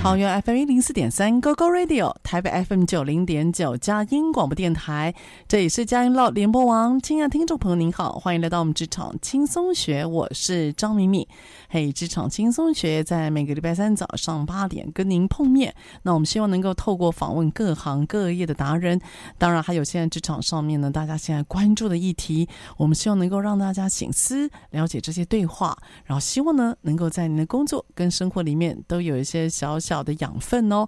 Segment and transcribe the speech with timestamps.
[0.00, 5.12] 桃园 FM 一零四点三 GoGo Radio，台北 FM 九零点九佳音广播电台，
[5.48, 6.98] 这里是佳音乐联播网。
[7.00, 11.26] 亲爱的听众朋友，您好，欢迎来到我们职场轻松学，我是张敏敏。
[11.68, 15.74] 嘿，职场轻松学在每个礼拜三早上八点跟您碰面。
[16.02, 18.98] 那我们希望能够透过访问各行各业的达人，
[19.36, 30.86] 当然还有现在职场上面呢，大家现在关注的议题，我们希望能够让大家醒思、了解这些对话，然后希望呢，能够在您的工作跟生活里面都有一些小小小的养分哦。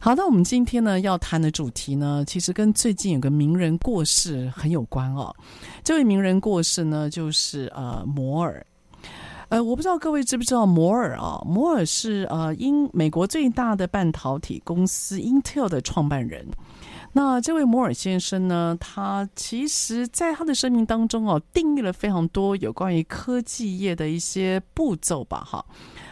[0.00, 5.34] 好，那我们今天呢要谈的主题呢，其实跟最近有个名人过世很有关哦。
[5.82, 8.64] 这位名人过世呢，就是呃摩尔。
[9.48, 11.40] 呃，我不知道各位知不知道摩尔啊？
[11.46, 16.46] 摩尔是呃英美国最大的半导体公司 Intel 的创办人。
[17.16, 25.46] 那这位摩尔先生呢，他其实在他的生命当中哦，定义了非常多有关于科技业的一些步骤吧。
[25.46, 25.64] 哈，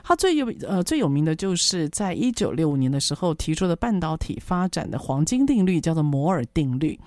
[0.02, 6.98] 他最有呃最有名的就是在一九六五年的时候提出的半导体发展的黄金定律，叫做摩尔定律。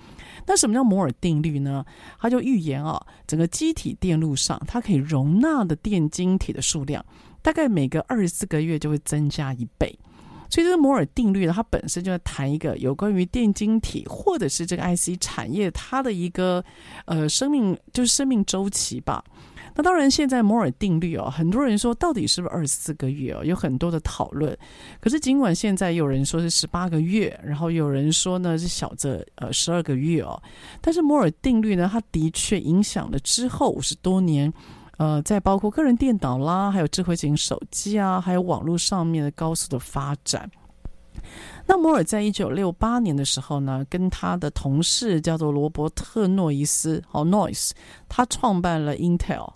[0.46, 1.84] 那什么叫摩尔定律呢？
[2.20, 7.04] 它就预言啊，整个机体电路上，它可以容纳的电晶体的数量，
[7.42, 9.98] 大概每个二十四个月就会增加一倍。
[10.48, 16.64] 所以这个摩尔定律呢，它本身就在谈一个有关于电晶体或者是这个 IC 产业它的一个
[17.06, 19.24] 呃生命，就是生命周期吧。
[19.78, 24.56] 那当然，现在摩尔定律哦，很多人说到底是不是二十四个月哦，有很多的讨论。
[25.00, 30.42] 可是尽管现在有人说是十八个月，然后有人说呢是小则呃十二个月哦，
[30.80, 34.50] 但是摩尔定律呢，它的确影响了之后五十多年，
[34.96, 40.50] 呃，在包括个人电脑啦，还有智慧型手机啊，还有网络上面的高速的发展。
[41.66, 47.72] 那摩尔在一九六八年的时候呢，跟他的同事叫做罗伯特诺伊斯，好 Noise，
[48.08, 49.52] 他创办了 Intel。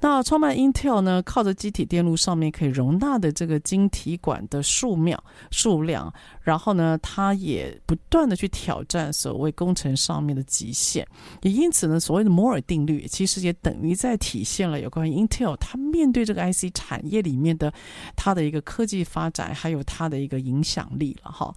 [0.00, 6.12] 那创办 Intel 呢，靠着机体电路上面可以容纳的这个晶体管的数量数量，
[6.42, 11.06] 然后呢，它也不断的去挑战所谓工程上面的极限，
[11.42, 17.72] 也因此呢，所谓的摩尔定律其实也等于在体现了有关于 Intel 它面对这个 IC 产业里面的
[18.16, 21.54] 它的一个科技发展，还有它的一个影响力了哈。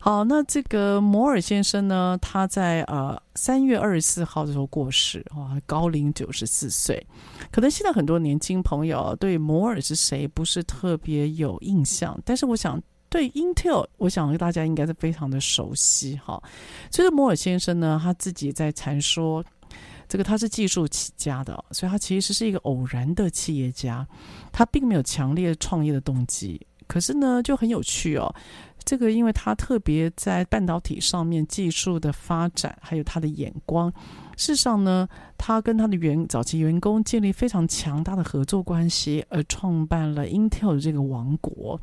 [0.00, 7.04] 好，那这个摩尔先生呢，他在呃三月二十四号的时候过世，哇，高龄九十四岁，
[7.50, 16.40] 可能现在很多年轻朋友对摩尔是谁不是特别有印象，但是我想对 Intel，我想大家应该是非常的熟悉哈。
[16.90, 19.44] 所以摩尔先生呢，他自己在谈说，
[20.08, 24.06] 这个他是技术起家的，所以他其实是一个偶然的企业家，
[24.52, 28.34] 他并没有强烈创业的动机，可是呢就很有趣哦。
[28.84, 33.90] 这个因为他特别在半导体上面技术的发展，还有他的眼光。
[34.36, 35.08] 事实上呢，
[35.38, 41.80] 他跟他的员早期员工建立非常强大的合作关系，而创办了 Intel 的这个王国。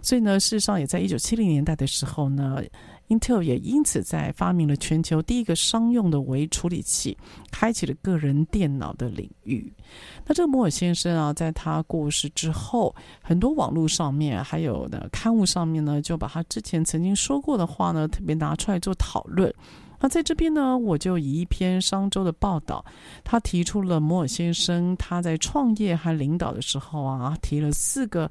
[0.00, 2.62] 所以呢，事实上也在一九七零年代的时候呢
[3.08, 7.16] ，Intel 也因此在发明了全球第一个商用的微处理器，
[7.50, 9.72] 开启了个人电脑的领域。
[10.26, 19.52] 那这个摩尔先生啊，在他过世之后，很多网络上面还有的刊物上面呢，就把他之前曾经说过的话呢，特别拿出来做讨论。
[20.00, 22.84] 那在这边呢，我就以一篇商周的报道，
[23.22, 28.30] 他提出了摩尔先生他在创业和领导的时候啊，提了四个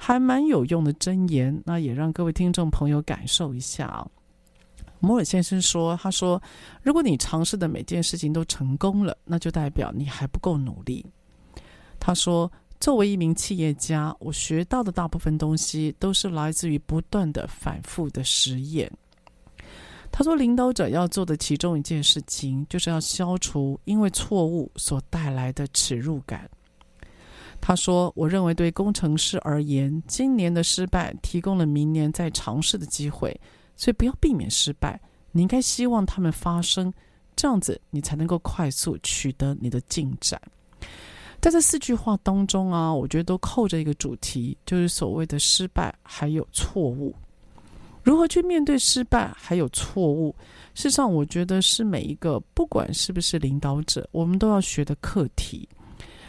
[0.00, 4.08] 还蛮有用的箴言，那也让各位听众朋友感受一下啊。
[5.00, 6.40] 摩尔先生说：“他说，
[6.82, 11.04] 如果你尝试的每件事情都成功了，那就代表你还不够努力。”
[12.00, 12.50] 他说
[12.80, 18.90] ：“作为一名企业家，我学到的大部分东西都是来自于不断的反复的实验。”
[20.10, 26.48] 他说：“领导者要做的其中一件事情，就是要消除因为错误所带来的耻辱感。”
[27.60, 33.38] 他说：“我认为对工程师而言，今年的失败提供了明年再尝试的机会，
[33.76, 35.00] 所以不要避免失败，
[35.32, 36.92] 你应该希望他们发生，
[37.36, 40.40] 这样子你才能够快速取得你的进展。”
[41.40, 47.14] 在这四句话当中啊，我觉得都扣着一个主题，就是所谓的失败还有错误。
[48.02, 50.34] 如何去面对失败还有错误？
[50.74, 55.68] 事实上，我觉得是每一个不管是不是领导者，我们都要学的课题。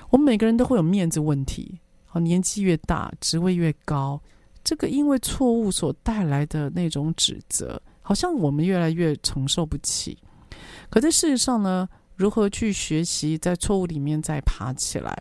[0.10, 1.80] 我们每个人都会有面子问题。
[2.06, 4.20] 好，年纪越大，职位越高，
[4.64, 10.18] 这个因为错误所带来的那种指责，好像我们越来越承受不起。
[10.90, 15.16] 可在事实上呢，如何去学习在错误里面再爬起来？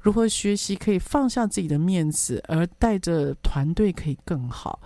[0.00, 4.80] 如何学习可以放下自己的面子，而带着团队可以更好？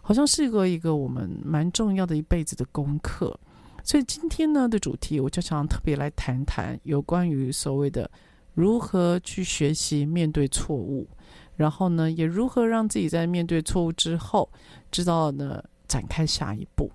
[0.00, 3.36] 好像是一个一个我们蛮重要的一辈子的功课，
[3.82, 8.08] 所以今天呢的主题，我就想特别来谈谈有关于所谓的
[8.54, 11.08] 如何去学习面对错误，
[11.56, 14.50] 然后呢，也如何让自己在面对错误之后，
[14.90, 16.90] 知道呢展开下一步。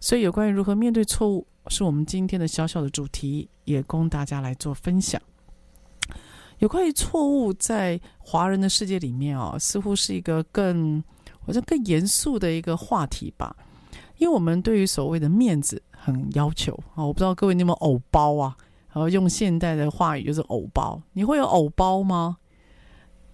[0.00, 5.20] 所以有关于如何面对错误，是我们今天的小小的主题，也供大家来做分享。
[6.58, 11.02] 有关于错误，在华人的世界里面啊，似乎是一个更。
[11.42, 13.56] 好像更严肃的一个话题吧，
[14.18, 17.04] 因为我们对于所谓的面子很要求啊。
[17.04, 18.54] 我不知道各位你有没有偶包啊？
[18.92, 21.00] 然后用现代的话语就是偶包。
[21.12, 22.36] 你会有偶包吗？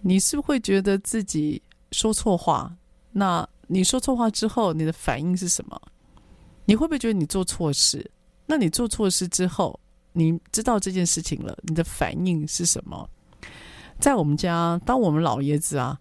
[0.01, 1.61] 你是不是会觉得自己
[1.91, 2.75] 说错话？
[3.11, 5.81] 那你说错话之后，你的反应是什么？
[6.65, 8.09] 你会不会觉得你做错事？
[8.45, 9.79] 那你做错事之后，
[10.13, 13.09] 你知道这件事情了，你的反应是什么？
[13.99, 15.99] 在我们家，当我们老爷子啊。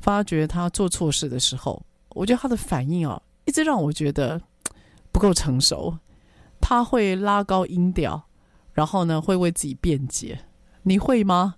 [0.00, 4.40] 发觉他做错事的时候，我觉得他的反应啊，一直让我觉得
[5.10, 5.92] 不够成熟。
[6.60, 8.27] 他会拉高音调，
[8.78, 10.38] 然后呢，会为自己辩解。
[10.84, 11.56] 你会吗？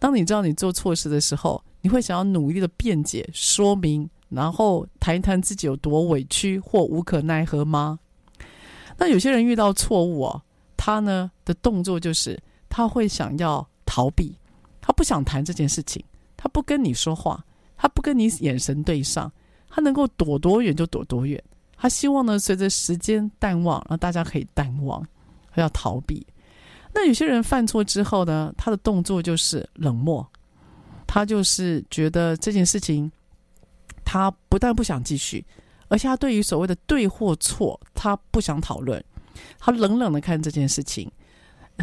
[0.00, 8.00] 当你知道你做错事的时候，你会想要努力的辩解、说明，然后谈一谈自己有多委屈或无可奈何吗？
[8.98, 10.42] 那有些人遇到错误啊，
[10.76, 12.36] 他呢的动作就是
[12.68, 14.36] 他会想要逃避，
[14.80, 16.04] 他不想谈这件事情，
[16.36, 17.44] 他不跟你说话。
[17.76, 19.30] 他不跟你眼神对上，
[19.68, 21.40] 他能够躲多远就躲多远。
[21.76, 25.00] 他希望呢，随着时间淡忘，让大家可以淡忘，
[25.52, 26.26] 他要逃避。
[26.98, 30.26] 那有些人犯错之后呢，他的动作就是冷漠，
[31.06, 33.12] 他就是觉得这件事情，
[34.02, 35.44] 他不但不想继续，
[35.88, 39.04] 而且他对于所谓的对或错，他不想讨论，
[39.58, 41.12] 他冷冷的看这件事情，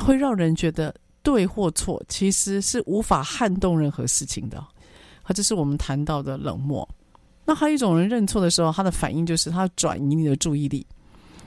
[0.02, 4.66] 会让人觉得对或错其实是无法撼动任何事情的。
[5.36, 6.90] 这是我们谈到的冷漠。
[7.46, 10.84] 那还有一种人认错的时候，他的反应就是他转移你的注意力，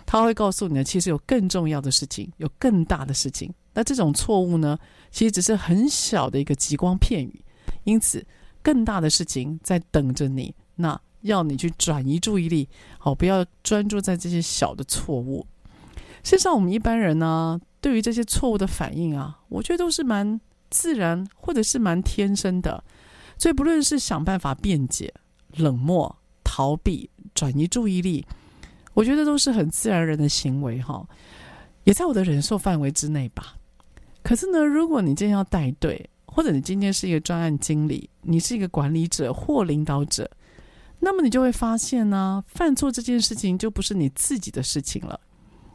[0.07, 3.53] 他会告诉你呢，其实有更重要的事情，有更大的事情。
[3.75, 4.79] 那这种错误呢，
[5.11, 7.45] 其实只是很小的一个吉光片羽，
[7.85, 8.25] 因此
[8.63, 10.55] 更大的事情在等着你。
[10.77, 15.45] 那要你去转移注意力，好，不要专注在这些小的错误。
[16.23, 20.41] 事实上，我们一般人呢，对于这些错误的反应啊，我觉得都是蛮
[20.71, 22.83] 自然，或者是蛮天生的。
[23.39, 25.13] 所以，不论是想办法辩解、
[25.57, 28.25] 冷漠、逃避、转移注意力，
[28.97, 31.07] 我觉得都是很自然人的行为，哈，
[31.85, 33.55] 也在我的忍受范围之内吧。
[34.23, 40.31] 可是呢，如果你今天要带队，或者你今天是一个专案经理，你是一个管理者或领导者，
[40.99, 45.21] 那么你就会发现呢，犯错这件事情就不是你自己的事情了。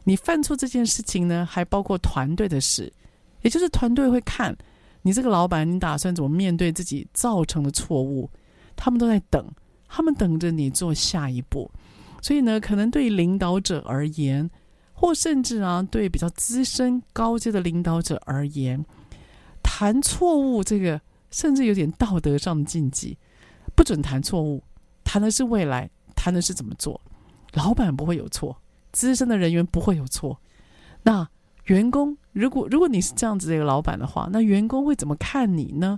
[0.02, 2.92] 你犯错这件事情呢，还包括团队的事，
[3.42, 4.52] 也就是团队会看。
[5.02, 8.28] 你这个老板，你打算怎么面对自己造成的错误？
[8.74, 9.46] 他们都在等，
[9.86, 11.70] 他们等着你做下一步。
[12.22, 14.48] 所以呢，可能对领导者而言，
[14.94, 18.82] 或甚至啊，对比较资深高阶的领导者而言，
[19.62, 20.98] 谈错误这个
[21.30, 23.18] 甚至有点道德上的禁忌，
[23.76, 24.62] 不准谈错误，
[25.04, 26.98] 谈的是未来，谈的是怎么做。
[27.52, 28.56] 老板不会有错，
[28.92, 30.40] 资深的人员不会有错。
[31.02, 31.28] 那。
[31.66, 35.96] 员工，如果如果你是这样子的一个老板的话，那员工会怎么看你呢？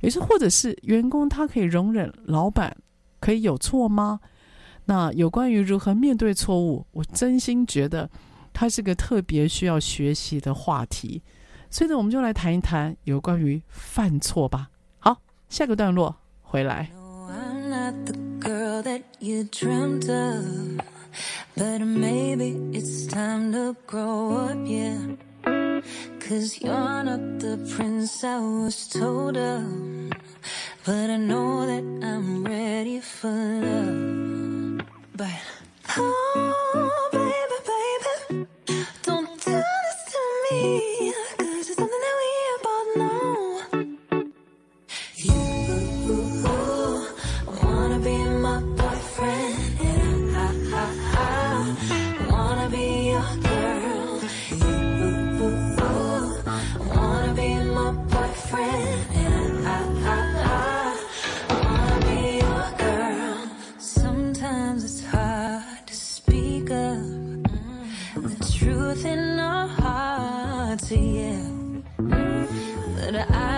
[0.00, 2.74] 也是或者是员工他可以容忍老板
[3.20, 4.20] 可以有错吗？
[4.84, 8.10] 那有关于如何面对错误，我真心觉得
[8.52, 11.22] 它是个特别需要学习的话题。
[11.70, 14.70] 所以呢，我们就来谈一谈有关于犯错吧。
[14.98, 16.90] 好，下个段落回来。
[21.54, 24.98] But maybe it's time to grow up, yeah.
[26.18, 29.62] Cause you're not the prince I was told of.
[30.86, 34.41] But I know that I'm ready for love.
[35.22, 35.30] But,
[35.98, 37.58] oh, baby,
[38.34, 41.14] baby, don't do this to me.
[70.92, 71.84] to you.
[71.96, 73.51] But I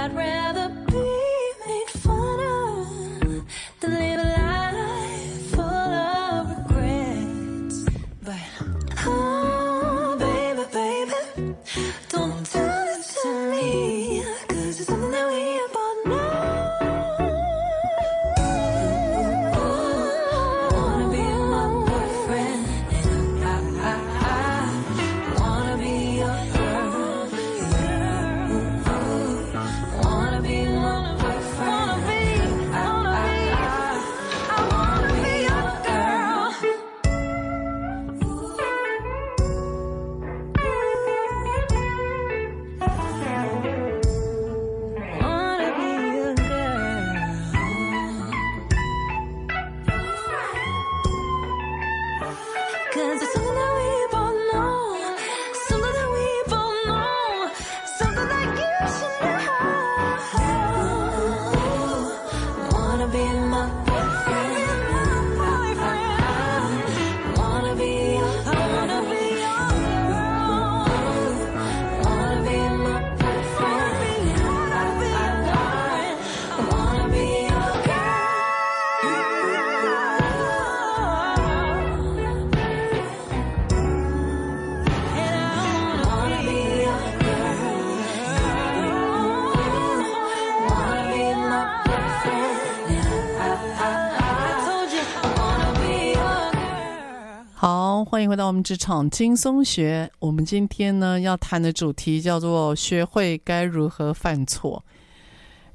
[98.24, 100.10] 迎回到我们职场轻松学。
[100.18, 104.82] 我们今天呢要谈的主题叫做“学会该如何犯错”。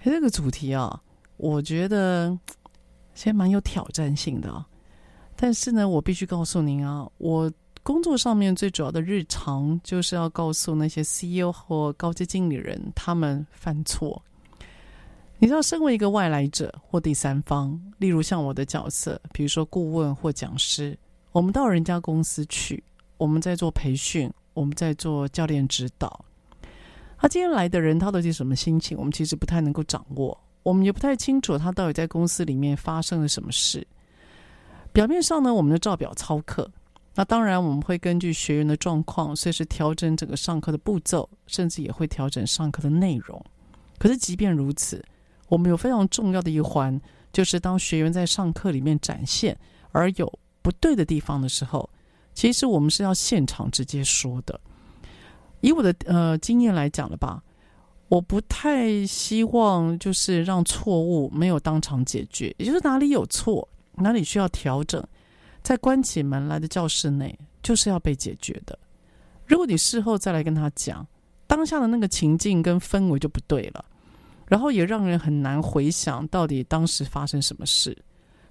[0.03, 0.99] 这个主题啊，
[1.37, 2.35] 我觉得
[3.13, 4.65] 其实蛮有挑战性的。
[5.35, 7.51] 但是呢，我必须告诉您啊，我
[7.83, 14.21] 工作上面最主要的日常就是要告诉那些 CEO 或高级经理人他们犯错。
[15.37, 20.97] 你知道，身为一个外来者或第三方，例如像我的角色，比如说顾问或讲师。
[21.31, 22.83] 我们到人家公司去，
[23.17, 26.25] 我们在做培训，我们在做教练指导。
[27.19, 28.97] 他今天来的人，他到底什么心情？
[28.97, 33.85] 我们其实不太能够掌握，我们也不太清楚他到底在公司里面发生了什么事。
[34.91, 36.71] 表面上呢，我们的照表操课。
[37.13, 43.43] 那当然，我们会根据学员的状况，随时调整整个上课的步骤，甚至也会调整上课的内容。
[43.97, 45.03] 可是，即便如此，
[45.49, 46.99] 我们有非常重要的一环，
[47.33, 49.57] 就是当学员在上课里面展现
[49.91, 51.89] 而有不对的地方的时候，
[52.33, 54.59] 其实我们是要现场直接说的。
[55.61, 57.43] 以我的呃经验来讲了吧，
[58.07, 65.05] 我不太希望就是让错误没有当场解决，也就是哪里有错，哪里需要调整，
[65.61, 68.77] 在关起门来的教室内就是要被解决的。
[69.45, 71.05] 如果你事后再来跟他讲，
[71.45, 73.83] 当下的那个情境跟氛围就不对了，
[74.47, 77.97] 然后也让人很难回想到底当时发生什么事。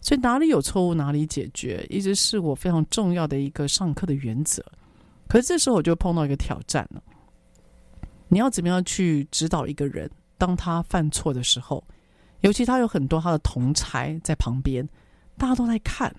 [0.00, 4.64] 所以哪里有错误哪里解决，一直是我非常重要的一个上课的原则。
[5.28, 7.02] 可是这时候我就碰到一个挑战了，
[8.28, 11.85] 你要怎么样去指导一个人，当他犯错的时候，
[12.40, 14.88] 尤其他有很多他的同才在旁边，
[15.37, 16.14] 大家都在看。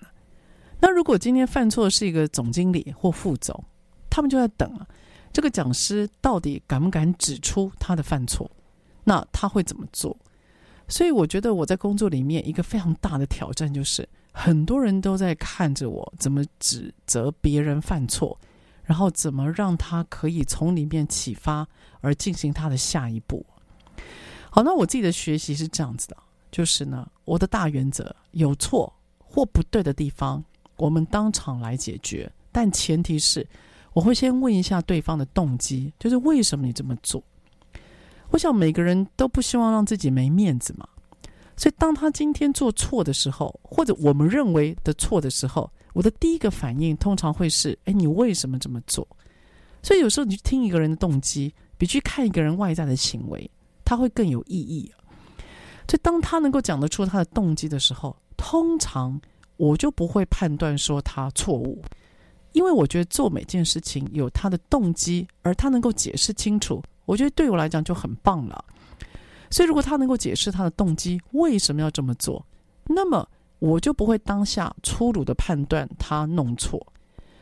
[0.78, 3.64] 那如果今天犯错是一个总经理或副总，
[4.08, 4.86] 他们就在等啊，
[5.32, 8.50] 这个讲师到底敢不敢指出他的犯错？
[9.02, 10.16] 那他会怎么做？
[10.90, 18.38] 所以我觉得我在工作里面一个非常大的挑战就是，很多人都在看着我怎么指责别人犯错，
[18.82, 21.66] 然后怎么让他可以从里面启发
[22.00, 23.46] 而进行他的下一步。
[24.50, 26.16] 好，那我自己的学习是这样子的，
[26.50, 30.44] 就是呢，我的大原则，有错或不对的地方，
[30.76, 33.46] 我们当场来解决，但前提是
[33.92, 37.22] 我会先问一下对方的动机，就是为什么你这么做。
[38.30, 40.88] 我想每个人都不希望让自己没面子嘛，
[41.56, 49.06] 所以当他今天做错的时候，或者我们认为的错的时候，我的第一个反应通常会是：哎，你为什么这么做？
[49.82, 53.50] 所以有时候你去听一个人的动机，比去看一个人外在的行为，
[53.84, 54.90] 他会更有意义。
[55.88, 59.20] 所以当他能够讲得出他的动机的时候，通常
[59.56, 61.82] 我就不会判断说他错误，
[62.52, 68.64] 因为我觉得做每件事情有他的动机，而他能够解释清楚，我觉得对我来讲就很棒了。
[69.50, 72.46] 所以如果他能够解释他的动机为什么要这么做，
[72.86, 76.80] 那么我就不会当下粗鲁的判断他弄错。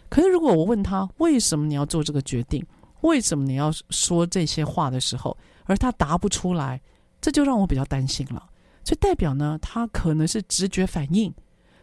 [0.08, 2.64] 可是，如果我问他为什么你要做这个决定，
[3.02, 6.80] 为什么你要说这些话的时候，而他答不出来，
[7.20, 8.48] 这就让我比较担心了。
[8.84, 11.30] 所以代表呢，他可能是直觉反应，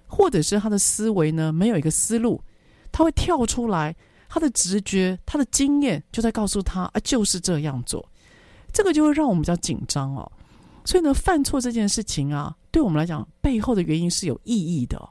[0.08, 2.42] 或者是他的思维呢没有一个思路，
[2.92, 3.96] 他会跳出来，
[4.28, 8.08] 他的直觉、他的经验就在告诉他啊，就是这样做。
[8.72, 10.32] 这个就会让我们比较紧张哦。
[10.84, 15.02] 所以呢，犯错这件事情啊，对我们来讲，背后的原因是有意义的。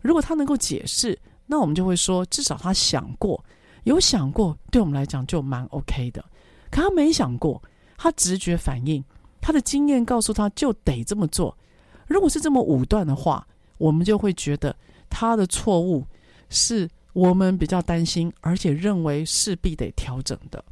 [0.00, 1.18] 如果他能够解释。
[1.52, 3.44] 那我们就会说，至少他想过，
[3.82, 6.24] 有想过，对我们来讲就蛮 OK 的。
[6.70, 7.60] 可他没想过，
[7.98, 9.04] 他直觉反应，
[9.40, 11.58] 他的经验告诉他就得这么做。
[12.06, 13.44] 如果是这么武断的话，
[13.78, 14.72] 我们就会觉得
[15.08, 16.06] 他的错误
[16.50, 20.64] 是我们比较担心，而且认为势必得调整的。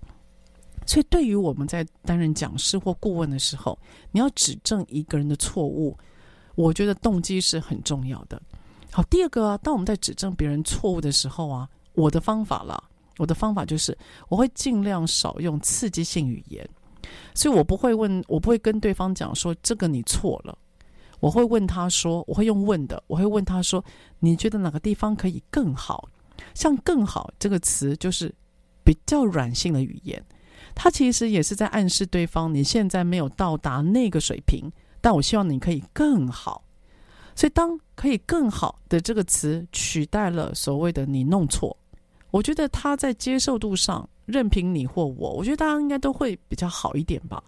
[0.87, 3.79] 所以，对于我们在担任讲师或顾问的时候，
[4.11, 5.95] 你要指正一个人的错误，
[6.55, 8.41] 我觉得动机是很重要的。
[8.91, 12.83] 好，第二个啊，当我们在指正别人错误的时候啊，我的方法啦，
[13.19, 13.97] 我的方法就是
[14.29, 16.67] 我会尽量少用刺激性语言，
[17.35, 20.57] 所以我不会问，我不会跟对方讲说这个你错了，
[21.21, 23.85] 我会问他说，我会用问的，我会问他说，
[24.21, 26.09] 你觉得哪个地方可以更好？
[26.59, 28.35] 像“更好”这个词就是
[28.83, 30.21] 比较软性的语言，
[30.75, 34.69] 它其实也是在暗示对方你现在没有到达那个水平，
[35.01, 36.65] 但我希望你可以更好。
[37.37, 41.79] 所以，当可以更好的这个词取代了所谓的“你弄错”，
[42.33, 47.41] 我觉得他在接受度上，任凭你或我，我觉得大家应该都会比较好一点吧。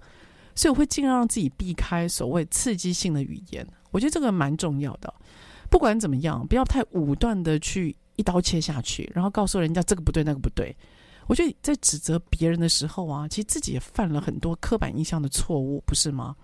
[0.54, 3.66] 所以，我会尽量让自己避开所谓刺激性的语言。
[3.90, 5.12] 我觉得这个蛮重要的。
[5.68, 10.76] 不管怎么样，不要太武断的去一刀切下去，然后告诉人家这个不对，那个不对。
[11.26, 16.36] 我觉得在指责别人的时候啊，其实自己也犯了很多刻板印象的错误，不是吗？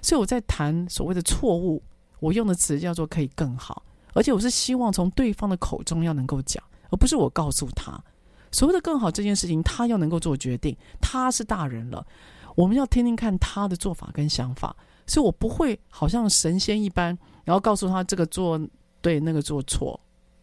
[0.00, 1.82] 所以我在谈所谓的错误。
[2.18, 3.82] 我用的词叫做“可以更好”，
[4.14, 7.92] 而且我是希望从对方的口中要能够讲，而不是我告诉他
[8.50, 10.74] 所谓的“更好”这件事情，他要能够做决定。
[10.98, 12.04] 他是大人了，
[12.54, 14.74] 我们要听听看他的做法跟想法，
[15.06, 18.58] 所以我不会好像神仙一般，然后告诉他这个做
[19.02, 20.00] 对，那个做错。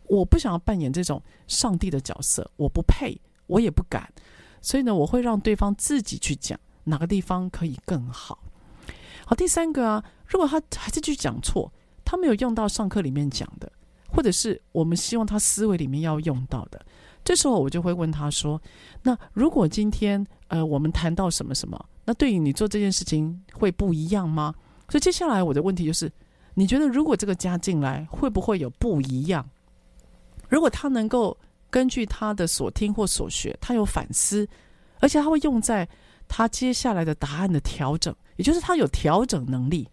[0.08, 4.12] 我不想要扮演这种上帝的角色，我不配，我也不敢。
[4.62, 8.40] 所以呢，我会让对方自己去讲哪个地方可以更好。
[9.26, 10.04] 好，第三个啊。
[10.26, 11.72] 如果他还是去讲错，
[12.04, 13.72] 他没有用到上课里面讲的，
[14.10, 16.84] 或者是我们希望他思维里面要用到的，
[17.24, 18.60] 这时候我就会问他说
[19.04, 24.56] ：“那如果今天呃我们谈到什么什么，那对于你做这件事情会不一样吗？”
[24.90, 26.12] 所以接下来我的问题就是：
[26.56, 29.48] 你觉得如果这个加进来会不会有不一样？
[30.54, 31.36] 如果他能够
[31.72, 34.48] 根据他的所听或所学，他有反思，
[35.00, 35.90] 而且他会用在
[36.28, 39.90] 他接下来的答案的调整，也就是他有调整能力。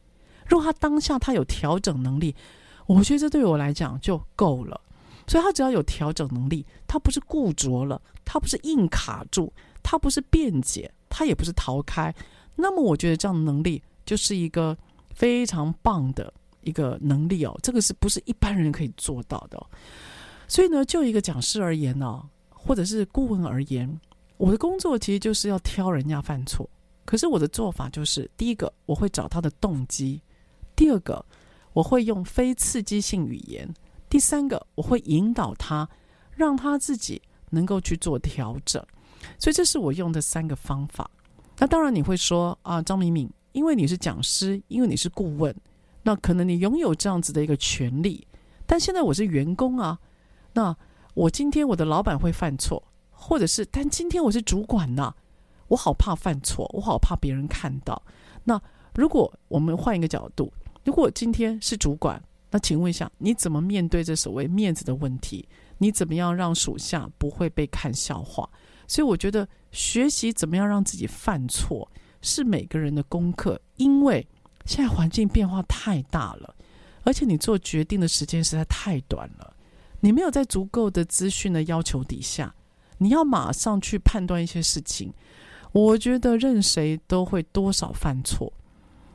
[0.47, 2.37] 如果他当下他有调整能力，
[2.85, 4.79] 我觉得这对我来讲就够了。
[5.27, 9.51] 所以他只要有调整能力，他不是固着了，他不是硬卡住，
[9.83, 12.15] 他不是辩解，他也不是逃开。
[12.55, 14.77] 那么我觉得这样的能力就是一个
[15.15, 17.59] 非常棒的一个能力哦。
[17.63, 19.59] 这个是不是一般人可以做到的？
[20.51, 24.01] 所以呢，就一个讲师而言呢，或者是顾问而言，
[24.37, 26.69] 我的工作其实就是要挑人家犯错。
[27.05, 30.21] 可是我的做法就是，第一个我会找他的动机。
[30.75, 31.25] 第二个，
[31.73, 33.65] 我会用非刺激性语言；
[34.09, 35.89] 第三个，我会引导他，
[36.33, 38.85] 让他自己能够去做调整。
[39.39, 41.09] 所以这是我用的三个方法。
[41.59, 45.55] 那当然你会说啊，张敏敏，因为你是讲师，因为你是顾问，
[46.03, 48.27] 那可能你拥有这样子的一个权利。
[48.67, 49.99] 但现在我是员工啊，
[50.53, 50.77] 那
[51.15, 55.13] 我今天我的老板会犯错，或者是，但今天我是主管呐，
[55.69, 58.03] 我好怕犯错，我好怕别人看到。
[58.45, 58.61] 那
[58.95, 60.53] 如果我们换一个角度。
[60.83, 65.47] 如果今天是主管，那请问一下，你怎么面对这所谓面子的问题？
[65.77, 68.49] 你怎么样让属下不会被看笑话？
[68.89, 71.87] 所以我觉得学习怎么样让自己犯错
[72.23, 74.27] 是每个人的功课，因为
[74.65, 76.55] 现在环境变化太大了，
[77.03, 79.55] 而且你做决定的时间实在太短了。
[80.01, 82.55] 你没有在足够的资讯的要求底下，
[82.99, 85.13] 你要马上去判断一些事情，
[85.73, 88.53] 我觉得任谁都会多少犯错。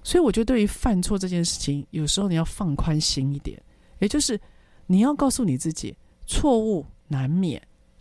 [0.04, 3.60] 所以我觉得，对于犯错这件事情，有时候你要放宽心一点，
[4.00, 4.40] 也就是
[4.86, 7.60] 你要告诉你自己，错误难免，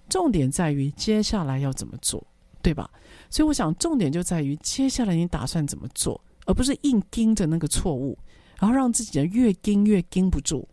[0.08, 2.22] 重点在于接下来要怎么做，
[2.60, 2.90] 对吧？
[3.30, 8.18] 所以我想重点就在于接下来你打算怎么做，而不是硬盯着那个错误，
[8.58, 10.68] 然后让自己的越盯越盯不住，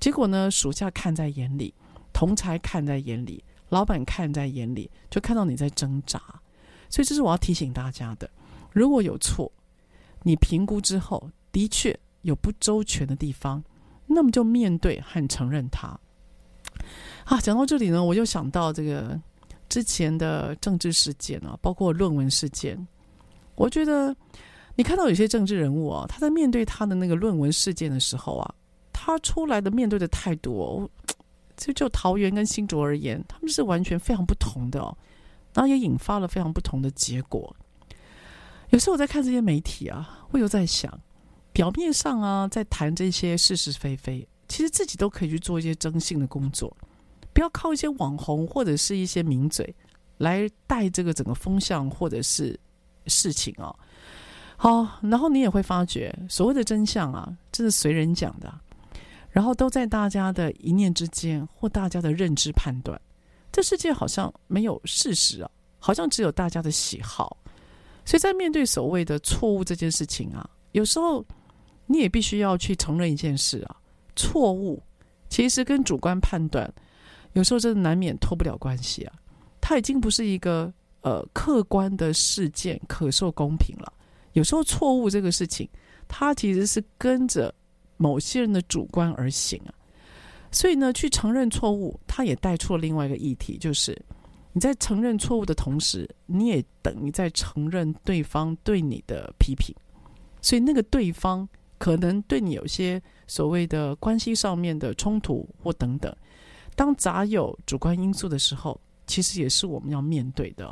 [0.00, 1.72] 结果呢，属下看在眼里，
[2.12, 6.18] 同才看在眼里，老板看在眼里，就看到你在挣扎。
[6.88, 8.28] 所以这是我要提醒大家的：
[8.72, 9.52] 如果有错，
[10.22, 13.62] 你评估之后的确有不周全的地方，
[14.06, 15.88] 那么就面对和承认它。
[17.24, 19.20] 啊，讲到这里呢，我又想到这个
[19.68, 22.88] 之前的政治事件啊，包括论文事件。
[23.54, 24.16] 我觉得
[24.74, 28.54] 你看到有些政治人物啊，他在面对他的那个论文事件的时候啊，
[29.02, 30.90] 他出来的面对的态度哦，
[31.56, 34.94] 就就桃园跟新竹而言，他们是完全非常不同的哦。
[35.54, 37.56] 然后也引发了非常不同的结果。
[38.68, 41.00] 有时候我在看这些媒体啊，我有在想，
[41.52, 46.76] 表面上啊在谈这些是是非非，其实自己都可以去做一些征信的工作，
[47.32, 49.74] 不要靠一些网红或者是一些名嘴
[50.18, 52.58] 来带这个整个风向或者是
[53.06, 53.74] 事情哦。
[54.56, 58.54] 好，然后你也会发觉，所谓的真相啊，这是随人讲的，
[59.30, 63.00] 然后都在大家的一念之间或大家的认知判断。
[63.52, 67.36] 这世界好像没有事实啊，好像只有大家的喜好，
[68.04, 71.24] 所以在面对所谓的错误这件事情啊，有时候
[71.86, 73.76] 你也必须要去承认一件事啊，
[74.14, 74.82] 错误。
[75.28, 76.68] 其实跟主观判断
[77.34, 79.14] 有时候真的难免脱不了关系啊，
[79.60, 83.92] 它已经不是一个呃客观的事件可受公平了，
[84.32, 85.68] 有时候错误这个事情，
[86.08, 87.54] 它其实是跟着
[88.00, 89.70] 某些人的主观而行啊。
[90.50, 93.96] 所以呢，去承认错误，他也带出了另外一个议题，就是
[94.54, 99.76] 你在承认错误的同时，你也等于在承认对方对你的批评。
[100.40, 101.46] 所以那个对方
[101.78, 106.12] 可能对你有些所谓的关系上面的冲突或等等，
[106.74, 110.64] 当杂有主观因素的时候，其实也是我们要面对的。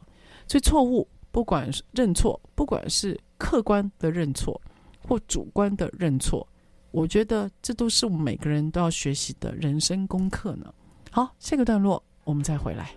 [0.48, 4.60] 所以错误，不管是认错，不管是客观的认错
[5.06, 6.44] 或主观的认错。
[6.90, 10.72] 我觉得这都是我们每个人都要学习的人生功课呢。
[11.10, 12.90] 好，下个段落我们再回来。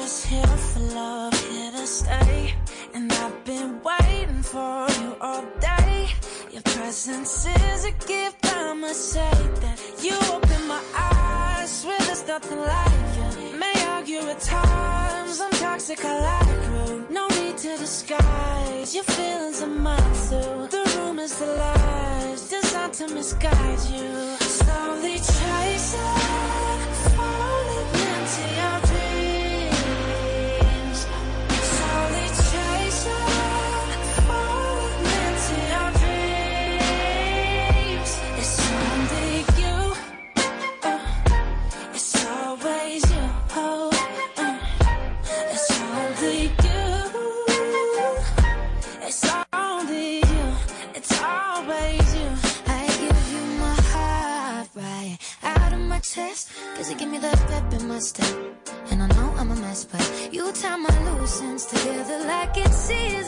[0.00, 2.54] just here for love, here to stay.
[2.94, 6.08] And I've been waiting for you all day.
[6.52, 11.84] Your presence is a gift, I must say that you open my eyes.
[11.84, 13.58] Where there's nothing like you.
[13.58, 17.06] May argue at times, I'm toxic, I like you.
[17.10, 20.52] No need to disguise your feelings are mine too.
[20.74, 24.10] The room is the lies designed to misguide you.
[24.58, 26.14] Slowly chasing,
[27.16, 28.77] falling into your
[57.98, 58.36] my step.
[58.90, 62.90] And I know I'm a mess, but you tie my loose ends together like it's
[62.90, 63.27] easy.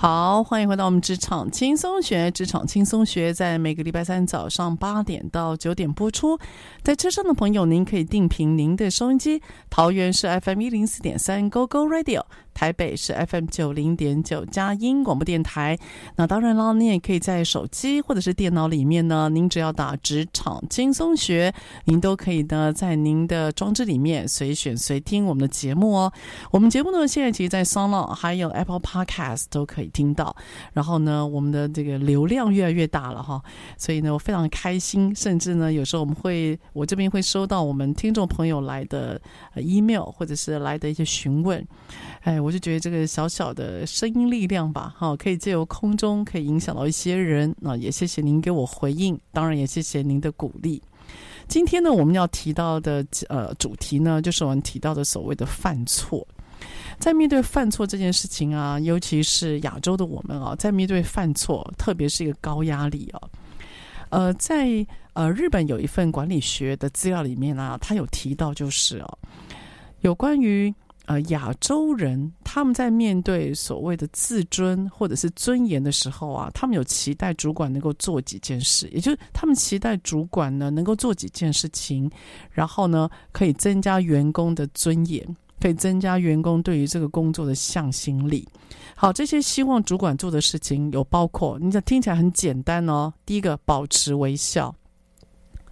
[0.00, 2.30] 好，欢迎回到我们职场轻松学。
[2.30, 6.38] 职场轻松学在每个礼拜三早上八点到九点播出。
[6.84, 9.42] 在车上的朋友，您可以定频您的收音机。
[9.68, 12.22] 桃园市 FM 一零四点三 Go Go Radio。
[12.58, 15.78] 台北是 FM 九零点九佳音广播电台。
[16.16, 21.54] 那当然了，你也可以在手机或者是电脑里面呢，您只要打“职场轻松学”，
[21.86, 26.12] 您都可以呢在您的装置里面随选随听我们的节目哦。
[26.50, 30.34] 我们节目呢现在其实，在 SoundOn 还有 Apple Podcast 都可以听到。
[30.72, 33.40] 然后呢，我们的这个流量越来越大了哈，
[33.76, 35.14] 所以呢，我非常开心。
[35.14, 39.20] 甚至呢，有时候我们会，我这边会收到我们听众朋友来的
[39.54, 41.64] email，或者是来的一些询问。
[42.22, 47.54] 哎，我我就觉得这个小小的声音力量吧，哈，可以借由空中可以影响到一些人。
[47.60, 50.82] 那也谢谢您给我回应，当然也谢谢您的鼓励。
[51.46, 56.26] 今天呢，我们要提到的呃主题呢，就是我们提到的所谓的犯错。
[56.98, 63.20] 在面对犯错这件事情啊，尤其是亚洲的我们啊，在面对犯错，特别是一个高压力啊，
[64.08, 69.18] 呃，在呃日本有一份管理学的资料里面啊，他有提到就是啊，
[70.00, 70.74] 有关于。
[71.08, 82.10] 呃，亚洲人他们在面对所谓的自尊或者是尊严的时候啊，他们有期待主管能够做几件事，也就是他们期待主管呢能够做几件事情，
[82.50, 85.26] 然后呢可以增加员工的尊严，
[85.58, 88.46] 可以增加员工对于这个工作的向心力。
[88.94, 93.10] 好，这些希望主管做的事情有包括，你讲听起来很简单哦。
[93.24, 94.70] 第一个，保持微笑；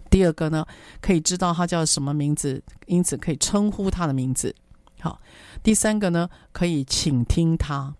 [0.08, 0.64] 第二个呢，
[1.02, 4.54] 可以知道他叫什么名字，因此可以称呼他的名字。
[5.00, 5.20] 好，
[5.62, 7.92] 第三个呢，可以倾听他；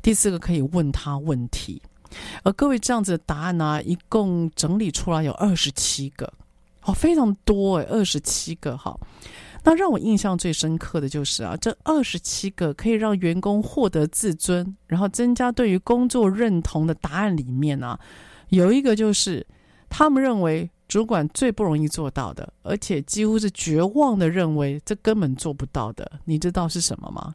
[0.00, 1.82] 第四个可以问他问题。
[2.44, 6.32] 而各位这样子的答案呢、一共整理出来有二十七个，
[6.84, 8.76] 哦，非常多诶，二十七个。
[8.76, 8.98] 哈，
[9.64, 18.00] 那让我印象最深刻的就是啊，这二十七个可以让员工获得自尊，然后增加对于工作认同的答案里面呢、啊，
[18.48, 19.46] 有一个就是
[19.88, 20.70] 他们认为。
[20.96, 27.34] 主管最不容易做到的，而且几乎是绝望的认为这根本做不到的，你知道是什么吗？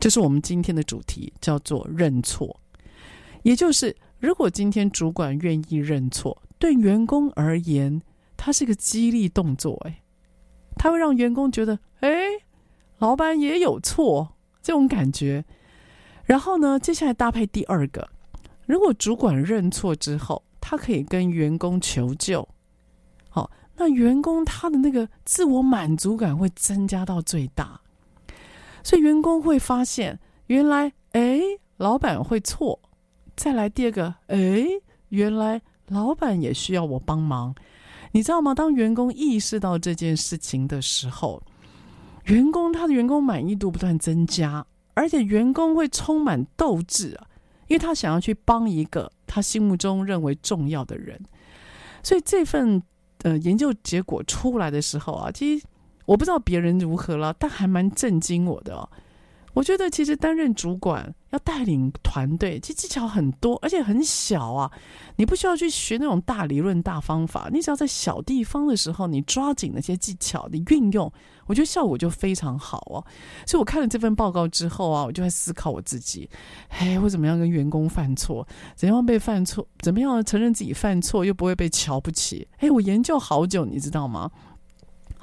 [0.00, 2.60] 就是我们今天的主题，叫做认错。
[3.44, 8.02] 也就是，如果今天主管愿意认错，对员工而言，
[8.36, 10.02] 它是个激励动作，诶，
[10.76, 12.10] 它会让员工觉得，哎，
[12.98, 15.44] 老板也有错，这种感觉。
[16.24, 18.08] 然后呢，接下来搭配第二个，
[18.66, 22.48] 如果主管认错之后，他可以跟员工求救。
[23.34, 27.80] 好，那员工他的那个自我满足感会增加到最大，
[28.84, 31.40] 所以员工会发现，原来哎，
[31.78, 32.78] 老板会错。
[33.34, 34.64] 再来第二个，哎，
[35.08, 37.52] 原来老板也需要我帮忙，
[38.12, 38.54] 你知道吗？
[38.54, 41.42] 当员工意识到这件事情的时候，
[42.26, 47.26] 员工他的员工满意度不断增加，而且员工会充满斗志啊，
[47.66, 51.20] 因为他想要去帮一个他心目中认为重要的人，
[52.00, 52.80] 所以这份。
[53.24, 55.66] 呃，研究结果出来的时候啊，其实
[56.06, 58.88] 我不知道别人如何了，但还蛮震惊我的哦。
[59.54, 64.70] 我觉得其实担任主管要带领团队，其实技巧很多，而且很小啊。
[65.16, 71.10] 你不需要去学那种大理论、大方法，你只要在小地方的时候，你抓紧那些技巧，你运用，
[71.46, 72.98] 我觉得效果就非常好哦。
[73.46, 76.28] 所以我看了这份报告之后啊，我就在思考我自己，
[76.68, 78.46] 嘿，我怎么样跟员工犯错？
[78.74, 79.64] 怎样被犯错？
[79.78, 82.46] 怎么样承认自己犯错又不会被瞧不起？
[82.58, 84.28] 哎，我研究好久，你知道吗？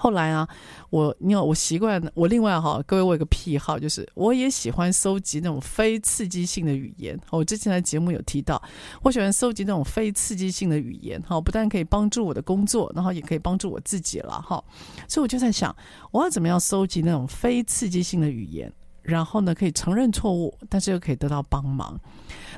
[0.02, 0.50] 后来啊，
[0.90, 7.16] 我你有我习惯，我另外哈，各位我有个癖好，就是我也喜欢搜集那种非刺激性的语言。
[7.30, 8.60] 我之前在节目有提到，
[9.04, 14.64] 我喜欢搜集那种非刺激性的语言，哈，不但可以帮助我的工作，然后也可以帮助我自己了，哈。
[15.08, 15.76] 所以我就在想，
[16.10, 21.96] 我要怎么样搜集那种非刺激性的语言，然后呢，可以承认错误，但是又可以得到帮忙。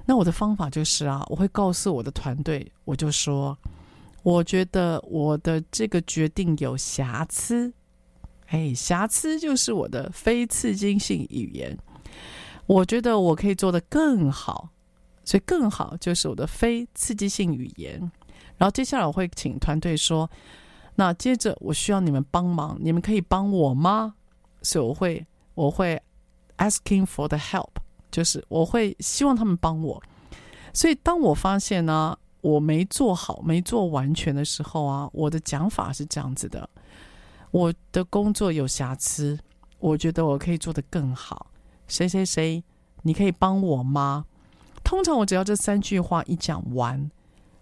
[0.05, 3.57] 那我的方法就是啊，我会告诉我的团队，我就说。
[4.23, 7.73] 我觉得我的这个决定有瑕疵，
[8.47, 11.77] 哎，瑕疵就是我的非刺激性语言。
[12.65, 14.69] 我觉得我可以做得更好，
[15.25, 17.99] 所以更好就是我的非刺激性语言。
[18.57, 20.29] 然后接下来我会请团队说，
[20.95, 24.15] 那接着我需要你们帮忙，你们可以帮我吗？
[24.61, 26.01] 所以我会我会
[26.57, 27.71] asking for the help，
[28.09, 30.01] 就是我会希望他们帮我。
[30.73, 32.17] 所以当我发现呢。
[32.43, 36.69] 我没做好，没做完全的时候啊，我的讲法是这样子的：
[37.51, 39.39] 我的工作有瑕疵，
[39.79, 41.47] 我觉得我可以做得更好。
[41.87, 42.61] 谁谁谁，
[43.01, 44.25] 你可以帮我吗？
[44.83, 47.09] 通常我只要这三句话一讲完，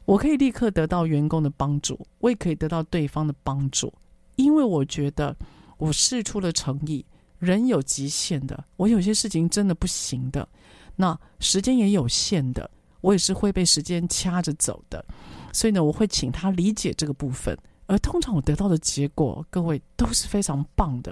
[0.06, 3.94] 我可以立刻得到员工的帮助，我也可以得到对方的帮助，
[4.36, 5.36] 因为我觉得
[5.78, 7.06] 我试出了诚意。
[7.38, 10.48] 人有极限的，我有些事情真的不行的。
[10.96, 12.70] 那时间也有限的，
[13.02, 15.04] 我也是会被时间掐着走的，
[15.52, 17.58] 所以呢，我会请他理解这个部分。
[17.88, 21.12] 而通常我得到的结果，各位都是非常棒的。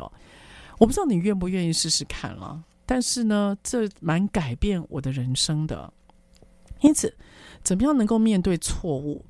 [0.77, 5.91] 我不知道你愿不愿意试试看了，但是呢，这蛮改变我的人生的。
[6.81, 7.13] 因此，
[7.63, 9.25] 怎么样能够面对错误？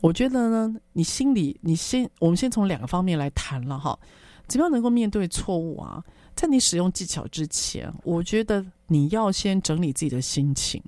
[0.00, 3.98] 我觉得呢，你心里，你先，我们先从两个方面来谈了哈。
[4.46, 6.04] 怎么样能够面对错误啊？
[6.36, 10.80] 在你使用技巧之前，我觉得你要先整理自己的心情，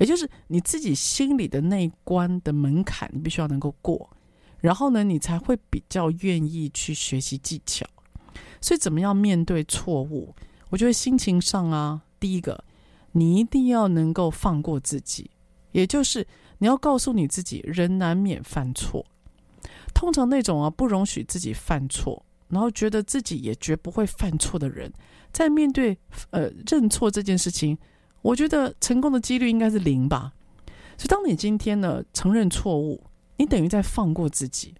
[0.00, 4.10] 也就是你自己心里的那一关的门槛，你必须要能够过，
[4.58, 7.86] 然后呢，你才会比较愿意去学习技巧。
[8.60, 10.34] 所以，怎么样面对错误？
[10.70, 12.64] 我觉得心情上啊，第一个，
[13.12, 15.30] 你一定要能够放过自己，
[15.72, 16.26] 也就是
[16.58, 19.04] 你要告诉你自己，人难免犯错。
[19.94, 22.24] 通常那种啊，不容许自己犯错。
[22.48, 24.92] 然后觉得自己也绝不会犯错的人，
[25.30, 25.96] 在面对
[26.30, 27.78] 呃认错这件事情，
[28.22, 30.32] 我觉得成功的几率应该是零吧。
[30.96, 33.02] 所以，当你今天呢承认错误，
[33.36, 34.74] 你等于在放过自己，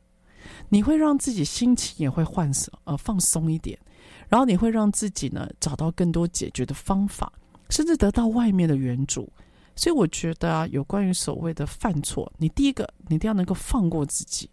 [0.69, 2.51] 你会让自己心情也会换
[2.85, 3.79] 呃放松一点，
[4.29, 7.33] 然后你会让自己呢找到更多解决的方法，
[7.71, 9.31] 甚至得到外面的援助。
[9.75, 14.51] 所以，我觉得啊，有关于所谓的犯错，你第一个你一定要能够放过自己。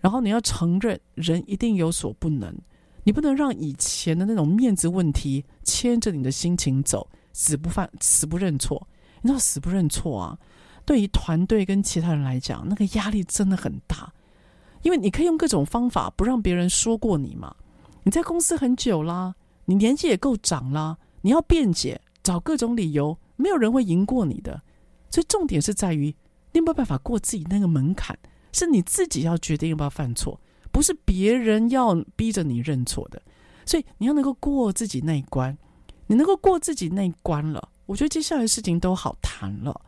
[0.00, 2.54] 然后你要承认，人一定有所不能，
[3.04, 8.88] 你不能让以前的那种面子问题牵着你的心情走，死不犯，死不认错。
[9.20, 10.38] 你知道死不认错啊？
[10.86, 14.10] 对于团队跟其他人来讲，那个压力真的很大，
[14.80, 17.54] 因为你可以用各种方法不让别人说过你嘛。
[18.04, 19.34] 你在公司很久啦，
[19.66, 24.62] 你年纪也够长啦，你要辩解，找各种理由，没有人会赢过你的。
[25.10, 26.06] 所以重点是在于，
[26.52, 28.18] 你有没有办法过自己那个门槛。
[28.52, 30.40] 是你自己要决定要不要犯错，
[30.72, 33.20] 不是别人要逼着你认错的。
[33.66, 35.54] 所以你要能够过自己那一关，
[36.06, 39.80] 你能够过自己那一关了，我觉得接下来事情都好谈了。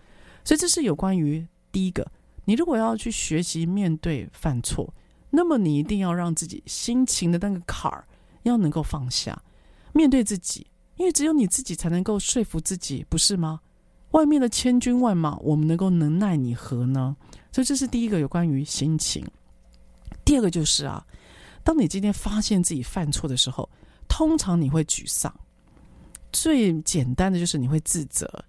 [0.45, 2.07] 所以这是有关于第一个，
[2.45, 4.93] 你如果要去学习面对犯错，
[5.31, 8.07] 那么你一定要让自己心情的那个坎儿
[8.45, 9.41] 要能够放下，
[9.93, 13.61] 面对自己，因为只有你自己才能够说服自己，不是吗？
[14.13, 17.15] 外面的千军万马，我们能够能奈你何呢？
[17.53, 19.27] 所以这是第一个有关于心情。
[20.25, 21.07] 第二个就是啊，
[21.63, 23.69] 当你今天发现自己犯错的时候，
[24.09, 25.33] 通常你会沮丧。
[26.33, 28.45] 最简单的就是你会自责：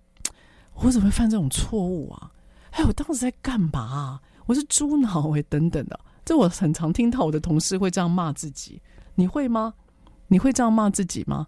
[0.75, 2.31] 我怎么会犯这种错误啊？
[2.71, 4.21] 哎，我当时在干嘛啊？
[4.45, 5.99] 我是猪脑哎，等等的。
[6.25, 8.81] 这我很常听到我的同事会这样骂自己。
[9.15, 9.73] 你会吗？
[10.27, 11.47] 你会这样骂自己吗？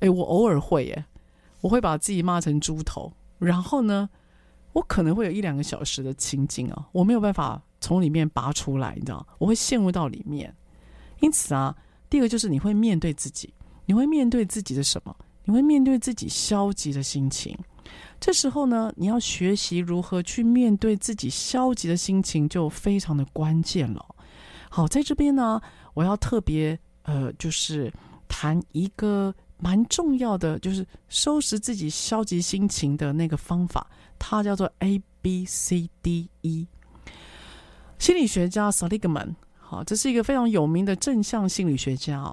[0.00, 1.04] 哎，我偶尔会耶，
[1.60, 4.08] 我会把自己骂成猪头，然后呢，
[4.72, 10.54] 我可能会有一两个小时的情景啊，我没有办法从里面拔出来，你知道，我会陷入到里面。
[11.20, 11.74] 因此啊，
[12.08, 13.52] 第二个就是你会面对自己，
[13.86, 15.14] 你会面对自己的什么？
[15.50, 17.58] 你会面对自己消极的心情。
[18.20, 24.14] 这时候呢，你要学习如何去面对自己消极的心情，就非常的关键了。
[24.68, 25.60] 好，在这边呢，
[25.92, 27.92] 我要特别呃，就是
[28.28, 33.84] 谈一个蛮重要的，就是收拾自己消极心情的那个方法。
[34.20, 36.68] 它叫做 A B C D E。
[37.98, 42.32] 心理学家 Seligman，好，这是一个非常有名的正向心理学家。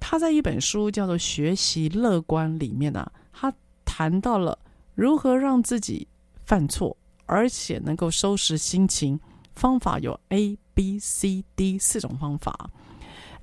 [0.00, 3.52] 他在一本书叫做《学习乐观》里面呢，他
[3.84, 4.58] 谈到了
[4.94, 6.06] 如何让自己
[6.44, 9.18] 犯错，而且能够收拾心情。
[9.54, 12.70] 方法有 A B C D 四种方法。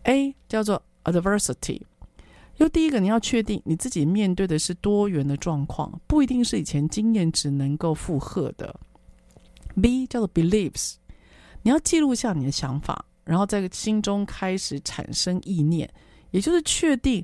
[0.03, 1.81] A 叫做 Adversity。
[2.57, 8.73] 就第一个，你要确定你自己面对的是多元的状况，不一定是以前经验值能够负荷的。
[9.81, 10.93] B 叫做 beliefs，
[11.63, 15.93] 你要记录下你的想法，然后在心中开始产生意念，
[16.31, 17.23] 也就是确定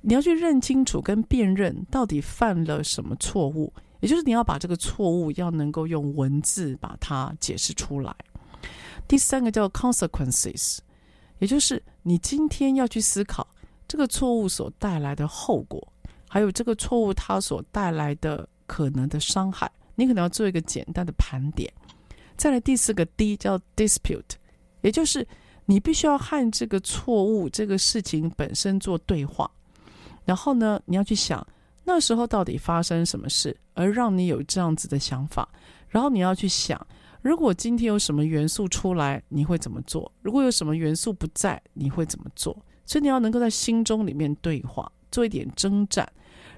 [0.00, 8.14] 你要去认清楚跟辨认到底犯了什么错误，也就是你要把这个错误要能够用文字把它解释出来。
[9.08, 10.78] 第三个叫 consequences，
[11.38, 13.46] 也就是你今天要去思考。
[13.88, 15.92] 这个错误所带来的后果，
[16.28, 21.72] 还有这个错误它所带来的可能的伤害，你可能要做一个简单的盘点。
[22.36, 24.34] 再来第四个 D 叫 dispute，
[24.80, 25.24] 也就是
[25.66, 29.50] 你必须要和这个错误这个事情本身做对话。
[30.24, 31.46] 然后呢，你要去想
[31.84, 35.48] 那时候到底发生什么事，而让你有这样子的想法。
[35.88, 36.84] 然后你要去想，
[37.22, 40.10] 如果今天有什么元素出来，你会怎么做？
[40.22, 42.56] 如果有什么元素不在，你会怎么做？
[42.84, 46.08] 所以你要能够在心中里面对话，做一点征战，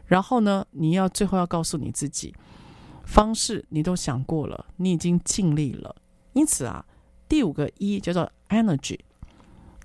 [0.06, 2.34] 然后呢，你要最后要告诉你自己，
[3.04, 5.94] 方式你都想过了，你已经尽力了。
[6.32, 6.84] 因此啊，
[7.28, 8.99] 第五个一叫做 Energy。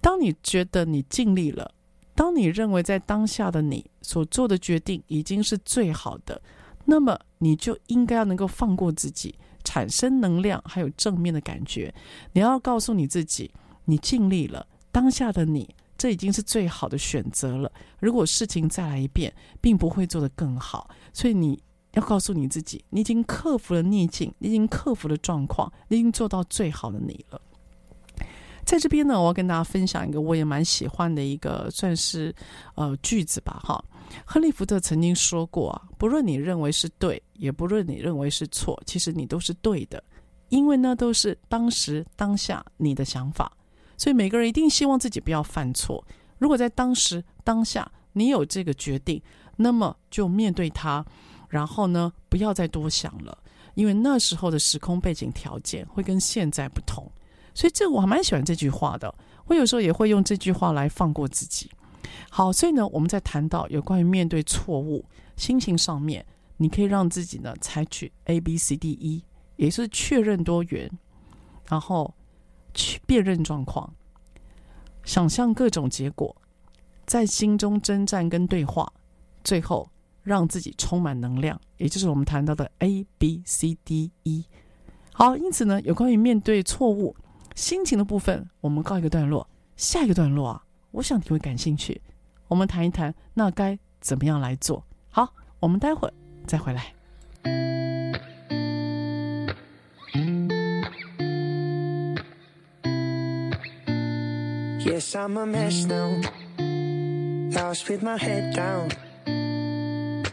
[0.01, 1.73] 当你觉得你尽力了，
[2.13, 6.41] 当你认为在当下的你所做的决定已经是最好的，
[6.85, 9.33] 那么你就应该要能够放过自己，
[9.63, 11.93] 产生能量，还有正面的感觉。
[12.33, 13.51] 你要告诉你自己，
[13.85, 17.71] 你尽力了，当下的你，这已经是最好的选择了。
[17.99, 20.89] 如果事情再来一遍，并不会做得更好。
[21.13, 21.57] 所以你
[21.93, 27.41] 要告诉你自己，你已经克服了逆境，你已经克服了状况，你已经做到最好的你了。
[28.65, 32.33] 在这边呢，我要跟大家分享一个我也蛮喜欢的一个算是
[32.75, 33.83] 呃句子吧，哈。
[34.25, 40.03] 亨利·福特曾经说过啊，不论你认为是对，也不论你认为是错，其实你都是对的，
[40.49, 43.51] 因为呢都是当时当下你的想法。
[43.97, 46.05] 所以每个人一定希望自己不要犯错。
[46.37, 49.21] 如果在当时当下你有这个决定，
[49.55, 51.03] 那么就面对它，
[51.49, 53.37] 然后呢不要再多想了，
[53.73, 57.11] 因为那时候的时空背景条件会跟现在不同。
[57.53, 59.13] 所以这我还蛮喜欢这句话的，
[59.45, 61.69] 我有时候也会用这句话来放过自己。
[62.29, 65.05] 好，所以呢，我们在谈到有关于面对错误，
[65.37, 66.25] 心情上面，
[66.57, 69.23] 你可以让自己呢采取 A B C D E，
[69.55, 70.89] 也是确认多元，
[71.69, 72.13] 然后
[72.73, 73.93] 去辨认状况，
[75.03, 76.35] 想象各种结果，
[77.05, 78.91] 在心中征战跟对话，
[79.43, 79.87] 最后
[80.23, 84.45] 让自己充满能量，也就是我们谈到的 A B C D E。
[85.13, 87.15] 好，因此呢，有关于面对错误
[87.55, 90.63] 心情的部分，我们告一个段落，下一个段落啊。
[90.91, 92.01] 我想你会感兴趣，
[92.47, 94.85] 我们谈一谈那该怎么样来做。
[95.09, 96.13] 好，我们待会儿
[96.45, 96.93] 再回来。
[104.79, 106.21] Yes, I'm a mess now.
[107.51, 108.91] Lost with my head down.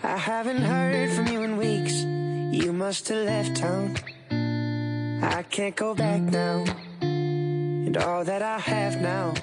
[0.03, 2.05] I haven't heard from you in weeks.
[2.53, 3.97] You must have left town.
[5.23, 6.65] I can't go back now.
[7.91, 9.35] And all that I have now.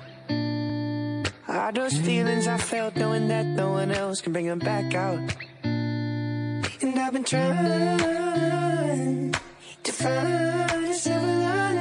[1.50, 5.20] Are those feelings I felt knowing that no one else can bring them back out?
[5.66, 9.34] And I've been trying
[9.84, 11.77] to find a silver lining,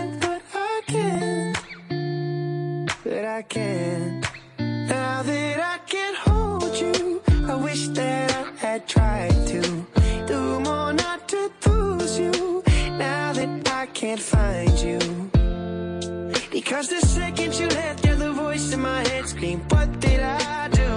[16.76, 19.60] because the second you left, you're the voice in my head scream.
[19.70, 20.88] What did I do?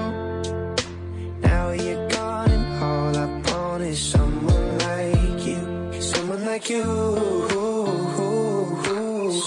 [1.39, 6.83] Now you're gone, and all I want is someone like you, someone like you,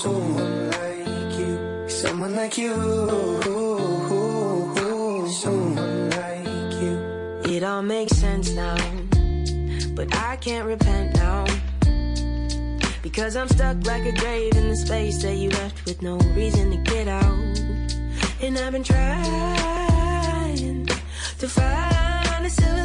[0.01, 2.77] someone like you, someone like you,
[5.29, 6.95] someone like you.
[7.45, 8.79] It all makes sense now,
[9.95, 11.12] but I can't repent.
[13.13, 16.71] Because I'm stuck like a grave in the space that you left with no reason
[16.71, 17.59] to get out.
[18.41, 22.82] And I've been trying to find a silver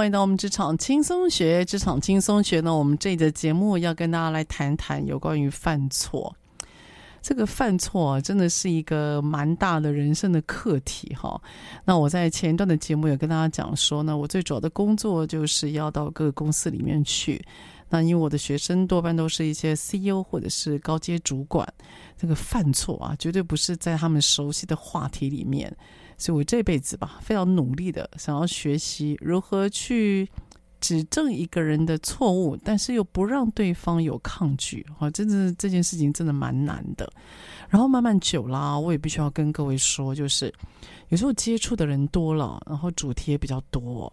[0.00, 1.62] 欢迎到我们职场轻松学。
[1.62, 6.34] 职场轻松学呢，我们这一节节目要跟大家来谈谈有关于犯错。
[7.20, 11.38] 这个犯错啊，真的是一个蛮大的人生的课题哈。
[11.84, 17.44] 那我在前一段的节目有跟大家讲说呢，我最主要的工作就是要到各个公司里面去。
[17.90, 21.70] 那因为我的学生多半都是一些 CEO 或者是高阶主管，
[22.16, 25.70] 这个犯错啊，绝对不是在他们熟悉的话题里面。
[26.20, 30.28] 所以我这辈子吧，非常努力的想要学习如何去。
[30.82, 37.06] 指正一个人的错误，但是又不让对方有抗拒，哈，真的这件事情真的蛮难的。
[37.68, 40.50] 然后慢慢久了，我也必须要跟各位说，就是
[41.10, 44.10] 有时候接触的人多了，然后主题也比较多，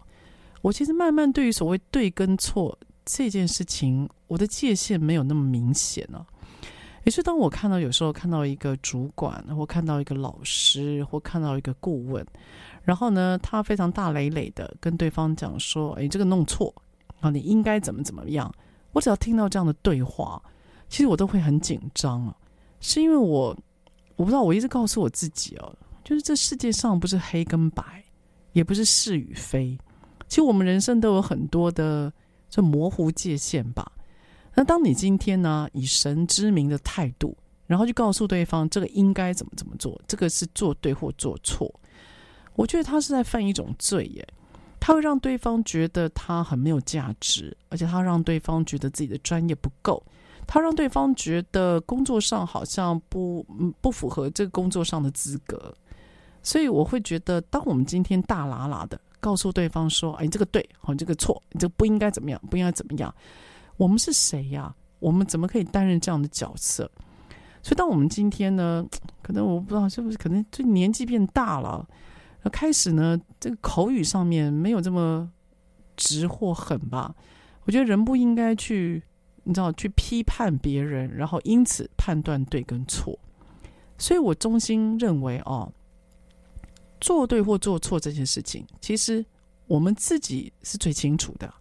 [0.60, 6.26] 我其实慢慢对于所谓对跟错这件事情，我的界限没有那么明显了。
[7.08, 12.22] 也是当我看到有时候看到一个主管，或看到一个老师，或看到一个顾问，
[12.82, 16.70] 然后呢，他非常大累累的跟对方讲说：“哎，这个弄错
[17.20, 18.54] 啊，你应该怎么怎么样。”
[18.92, 20.38] 我只要听到这样的对话，
[20.90, 22.36] 其实我都会很紧张啊，
[22.78, 23.56] 是因为我
[24.16, 28.04] 我不知道，我一直告诉我自己哦，就是这世界上不是黑跟白，
[28.52, 29.78] 也不是是与非，
[30.28, 32.12] 其实我们人生都有很多的
[32.50, 33.90] 这模糊界限吧。
[34.54, 37.36] 那当你今天呢，以神之名的态度，
[37.66, 41.72] 然后就告诉对方这个应该怎么怎么做，这个是做对或做错，
[42.54, 44.26] 我觉得他是在犯一种罪耶。
[44.80, 50.00] 他会让对方觉得他很没有价值，而且他让对方觉得自己的专业不够，
[50.46, 53.44] 他让对方觉得工作上好像不
[53.80, 55.74] 不符合这个工作上的资格。
[56.44, 63.12] 所以我会觉得，当我们今天大喇喇的告诉对方说：“哎，你这个对，好，你这个错，你这个不应该怎么样，不应该怎么样。”
[63.78, 64.74] 我们是谁呀？
[64.98, 66.90] 我们怎么可以担任这样的角色？
[67.62, 68.84] 所以，当我们今天呢，
[69.22, 71.88] 可能我不知道是不是可能就年纪变大了，
[72.52, 75.30] 开始呢，这个口语上面没有这么
[75.96, 77.14] 直或狠吧？
[77.64, 79.02] 我觉得人不应该去，
[79.44, 83.18] 你知道，去批判别人，然后因此判断对跟错。
[83.98, 85.72] 所以我衷心认为哦，
[87.00, 89.24] 做对或做错这件事情，其实
[89.66, 91.52] 我们自己是最清楚的。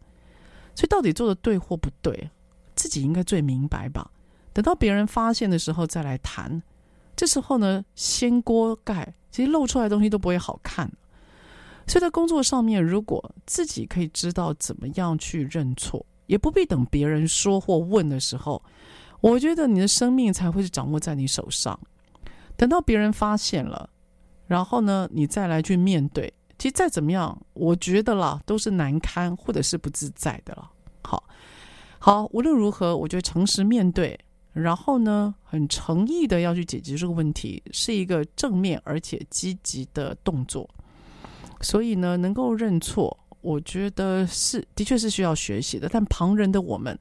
[0.78, 2.30] 所以到底做的对或不对，
[2.76, 4.12] 自己应该最明白吧？
[4.54, 6.62] 等到别人发现的时候再来谈，
[7.16, 10.88] 这时候呢，掀锅盖，其实露出来的东西都不会好看。
[11.88, 18.62] 所以在工作上面，如果自己可以知道怎么样去认错，也不必等别人说或问的时候，
[19.20, 21.80] 我觉得你的生命才会是掌握在你手上。
[22.56, 23.90] 等到别人发现了，
[24.46, 26.32] 然后呢，你再来去面对。
[26.60, 30.72] 其实再怎么样，我觉得啦，都是难堪或者是不自在的了。
[31.04, 31.24] 好，
[32.00, 34.20] 好，无论如何，我觉得诚实面对，
[34.54, 40.68] 然后呢，很诚意的要去解决这个问题，是一个正面而且积极的动作。
[41.62, 45.88] 所以呢，能够认错，我觉得是的确是需要学习的。
[45.88, 46.98] 但旁人的我们，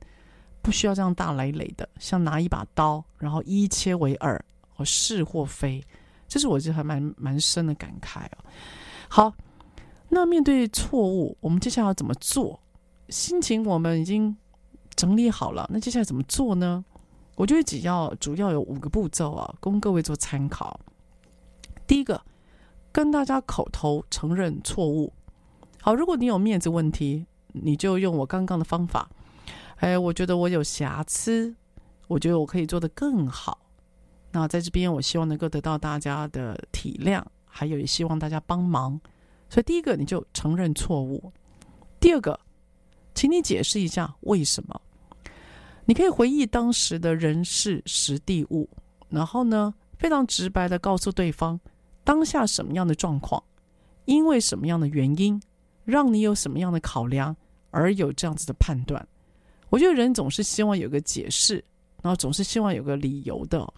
[0.61, 4.39] 不需要这样大累累的，像拿一把刀，然后一切为二，
[4.69, 5.83] 或是或非，
[6.29, 8.45] 这是我觉得还蛮蛮深的感慨啊。
[9.09, 9.33] 好。
[10.17, 12.59] 那面对错误，我们接下来要怎么做？
[13.11, 14.35] 心情我们已经
[14.95, 16.83] 整理好了，那接下来怎么做呢？
[17.35, 20.81] 我觉得只要主要有五个步骤啊，供各位做参考。
[21.87, 22.19] 第一个，
[22.91, 25.13] 跟大家口头承认错误。
[25.83, 29.11] 好，如果你有面子问题，你就用我刚刚的方法。
[29.77, 31.55] 哎，我觉得我有瑕疵，
[32.09, 33.59] 我觉得我可以做得更好。
[34.33, 38.99] 那在这边，我希望能够得到大家的体谅，还有也希望大家帮忙。
[39.49, 41.33] 所以，第一个你就承认错误；
[42.01, 42.39] 第二个，
[43.15, 44.81] 请你解释一下为什么。
[45.85, 48.69] 你可以回忆当时的人事时地物，
[49.09, 51.59] 然后呢，非常直白的告诉对方
[52.03, 53.43] 当下什么样的状况，
[54.05, 55.41] 因为什么样的原因，
[55.85, 57.35] 让你有什么样的考量
[57.71, 59.07] 而有这样子的判断。
[59.71, 61.65] 我觉得人总是希望有个解释，
[62.03, 63.73] 然后总是希望有个理由的，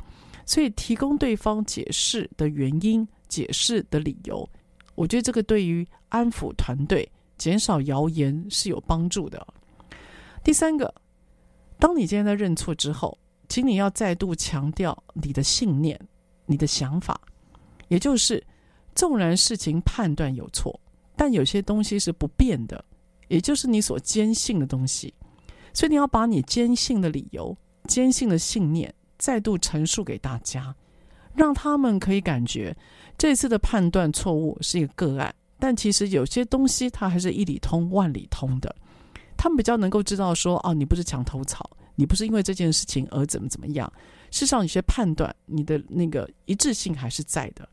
[0.47, 4.49] 所以提供对方解释的原因、解释的理由。
[4.99, 9.47] 我觉得这个对于安抚团队、减少谣言是有帮助的。
[10.43, 10.93] 第三个，
[11.79, 13.17] 当你今天在认错之后，
[13.49, 15.97] 请你要再度强调你的信念、
[16.47, 17.21] 你的想法，
[17.87, 18.45] 也就是，
[18.93, 20.81] 纵然事情判断有错，
[21.15, 22.85] 但有些东西是不变的，
[23.29, 25.15] 也就是你所坚信的东西。
[25.73, 30.75] 所以你要把你坚信的理由、坚信的信念再度陈述给大家，
[31.39, 32.77] 让他们可以感觉。
[33.17, 38.75] 这次的判断错误是一个个案，但其实有些东西它还是一理通万里通的。
[39.37, 43.91] 他们比较能够知道说，哦，你不是墙头草，你不是因为这件事情而怎么怎么样。
[44.31, 47.67] 事实上，有些判断你的那个一致性还是在的。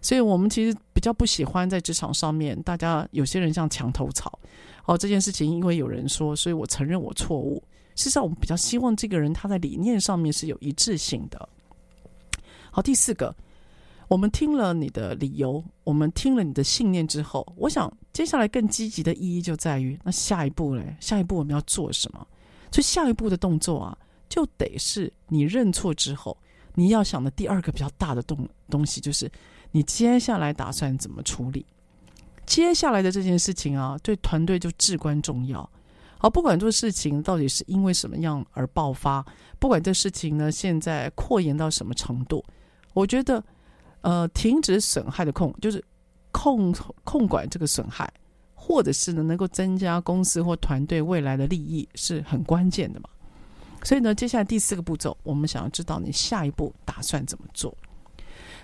[0.00, 4.38] 所以我们其实比较不喜欢在职场上面，大家有些人像墙头草。
[4.86, 7.62] 哦，这件事情因为有人说，所以我承认我错误。
[7.94, 11.48] 事实上，我们比较希望这个人他在理念上面是有一致性的。
[12.74, 13.34] 好，第四个。
[14.08, 20.96] 我们听了你的理由，我们听了你的信念之后，我想接下来更积极的意义就在于，那下一步嘞？
[20.98, 22.26] 下一步我们要做什么？
[22.70, 23.96] 所以下一步的动作啊，
[24.26, 26.36] 就得是你认错之后，
[26.74, 29.30] 你要想的第二个比较大的动东西，就是
[29.70, 31.66] 你接下来打算怎么处理？
[32.46, 35.68] 接下来的这件事情啊，对团队就至关重要。
[36.18, 39.24] 好，不管这事情到底是因为什么样而爆发，
[39.58, 42.44] 不管这事情呢现在扩延到什么程度，
[42.92, 43.42] 我觉得。
[44.04, 45.80] 呃，停止损害的控，就是
[46.32, 46.74] 控
[47.04, 48.12] 控管这个损害，
[48.52, 53.08] 或者是呢，能够增加公司或团队未来的利益，是很关键的嘛。
[53.84, 57.72] 所以呢，接下来第四个步骤，我们想要知道你下一步打算怎么做。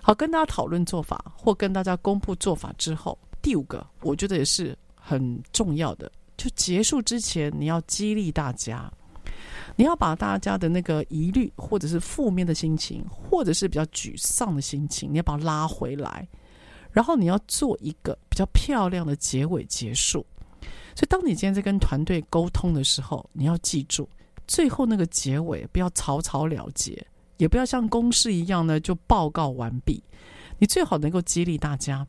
[0.02, 8.92] 好，跟大家讨论做法，或跟大家公布做法之后，第五个，我觉得也是很重要的，就结束之前，你要激励大家，
[9.76, 16.26] 你要把大家的那个疑虑，或者是负面的心情，或者是比较沮丧的心情，你要把它拉回来，
[16.92, 20.24] 然后你要做一个比较漂亮的结尾结束。
[20.94, 24.08] 所以，当你今天在跟团队沟通的时候，你要记住，
[24.46, 27.06] 最后那个结尾不要草草了结，
[27.36, 30.02] 也不要像公事一样呢就报告完毕。
[30.58, 32.04] 你最好能够激励大家，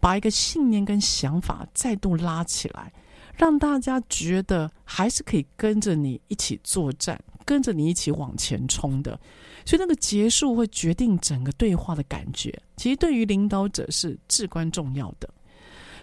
[0.00, 2.90] 把一个信念跟想法再度拉起来，
[3.40, 9.18] 让大家觉得还是可以跟着你一起作战，跟着你一起往前冲的。
[9.64, 15.26] 所以，那个结束会决定整个对话的感觉，其实对于领导者是至关重要的。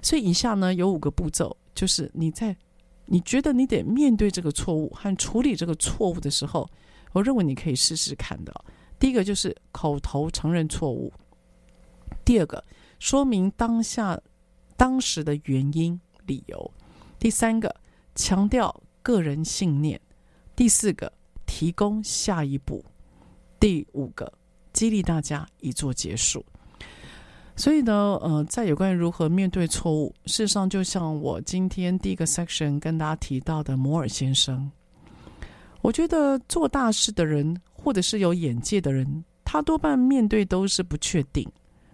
[0.02, 1.56] 所以，以下呢有五个步骤。
[1.76, 2.58] 就是你在
[3.06, 6.68] 你觉得你得面对这个错误和处理这个错误的时候，
[7.14, 8.52] 我认为你可以试试看的。
[8.98, 11.14] 第一个就是口头承认错误，
[12.26, 12.64] 第二个
[12.98, 14.20] 说明当下
[14.76, 16.72] 当时的原因理由，
[17.20, 17.74] 第三个
[18.16, 20.00] 强调个人信念，
[20.56, 21.12] 第四个
[21.46, 22.84] 提供下一步，
[23.60, 24.32] 第五个
[24.74, 26.46] 激励大家以作结束。
[27.56, 27.92] 所以呢，
[28.22, 34.72] 呃，在有关于如何面对错误，事实上，就像我今天第一个 section 跟大家提到的摩尔先生，
[35.82, 41.52] 我觉得做大事的人或者是有眼界的人，他多半面对都是不确定。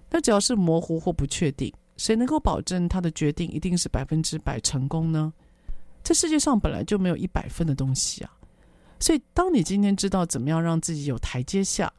[0.09, 5.31] 那只要是模糊或不确定，谁能够保证他的决定一定是百分之百成功呢？
[6.03, 8.31] 这世界上本来就没有一百分的东西啊。
[8.99, 11.91] 所以，当你今天知道怎么样让自己有台阶下，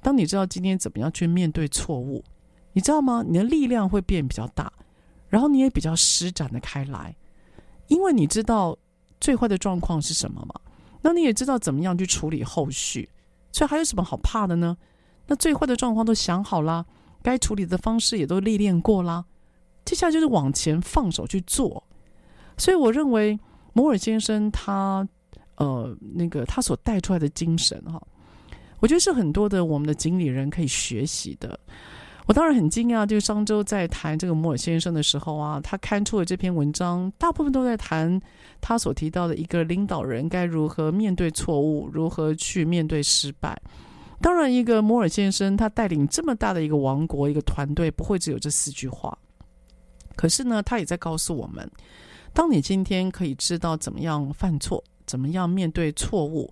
[0.00, 2.24] 当你知道今天怎么样去面对错误。
[2.72, 3.22] 你知道吗？
[3.26, 4.72] 你的力量会变比较大，
[5.28, 7.14] 然后你也比较施展的开来，
[7.88, 8.76] 因为你知道
[9.20, 10.58] 最坏的状况是什么嘛？
[11.02, 13.08] 那你也知道怎么样去处理后续，
[13.52, 14.74] 所以还有什么好怕的呢？
[15.26, 16.86] 那最坏的状况都想好了，
[17.22, 19.24] 该处理的方式也都历练过啦，
[19.84, 21.82] 接下来就是往前放手去做。
[22.56, 23.38] 所以我认为
[23.72, 25.06] 摩尔先生他
[25.56, 28.00] 呃那个他所带出来的精神哈，
[28.80, 31.58] 我觉得是很多的我们的经理人可以学习的。
[32.26, 38.20] 我当然很惊讶，就是上周在谈这个摩尔先生的时候啊，他刊出的这篇文章，大部分都在谈
[38.60, 43.60] 他所提到的一个领导人该如何面对错误，如何去面对失败。
[44.20, 49.18] 当然，一个摩尔先生他带领这么大的一个王国、一个团队，不会只有这四句话。
[50.16, 51.70] 可是呢，他也在告诉我们，
[52.32, 56.50] 当你今天可以知道怎么样犯错，怎么样面对错误，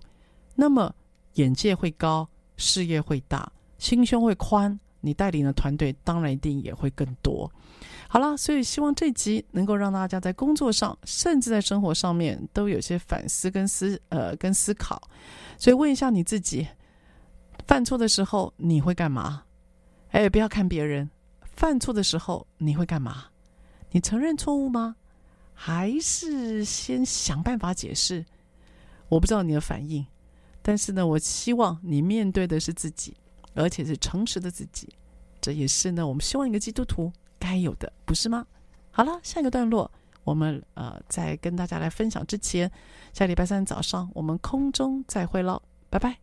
[0.55, 0.93] 那么
[1.33, 4.79] 眼界会高，事业会大，心胸会宽。
[5.03, 7.51] 你带领的团队当然一定也会更多。
[8.07, 15.01] 好了，所以希望这集能够让大家在工作上，甚至在生活上面都有些反思跟思呃跟思考。
[15.57, 16.67] 所以问一下你自己，
[17.65, 19.41] 犯错的时候你会干嘛？
[20.09, 21.09] 哎，不要看别人，
[21.55, 23.25] 犯错的时候你会干嘛？
[23.91, 24.95] 你承认错误吗？
[25.53, 28.25] 还是先想办法解释？
[29.09, 30.05] 我不知道你的反应，
[30.61, 33.15] 但是呢，我希望你面对的是自己。
[33.53, 34.87] 而且是诚实的自己，
[35.41, 38.47] 这也是呢，我们希望一个基督徒该有的，不是吗？
[38.91, 39.91] 好了，下一个段落，
[40.23, 42.71] 我们呃，在跟大家来分享之前，
[43.11, 46.17] 下礼拜三早上我们空中再会喽，拜拜。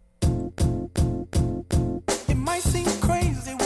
[2.27, 3.58] Happiness is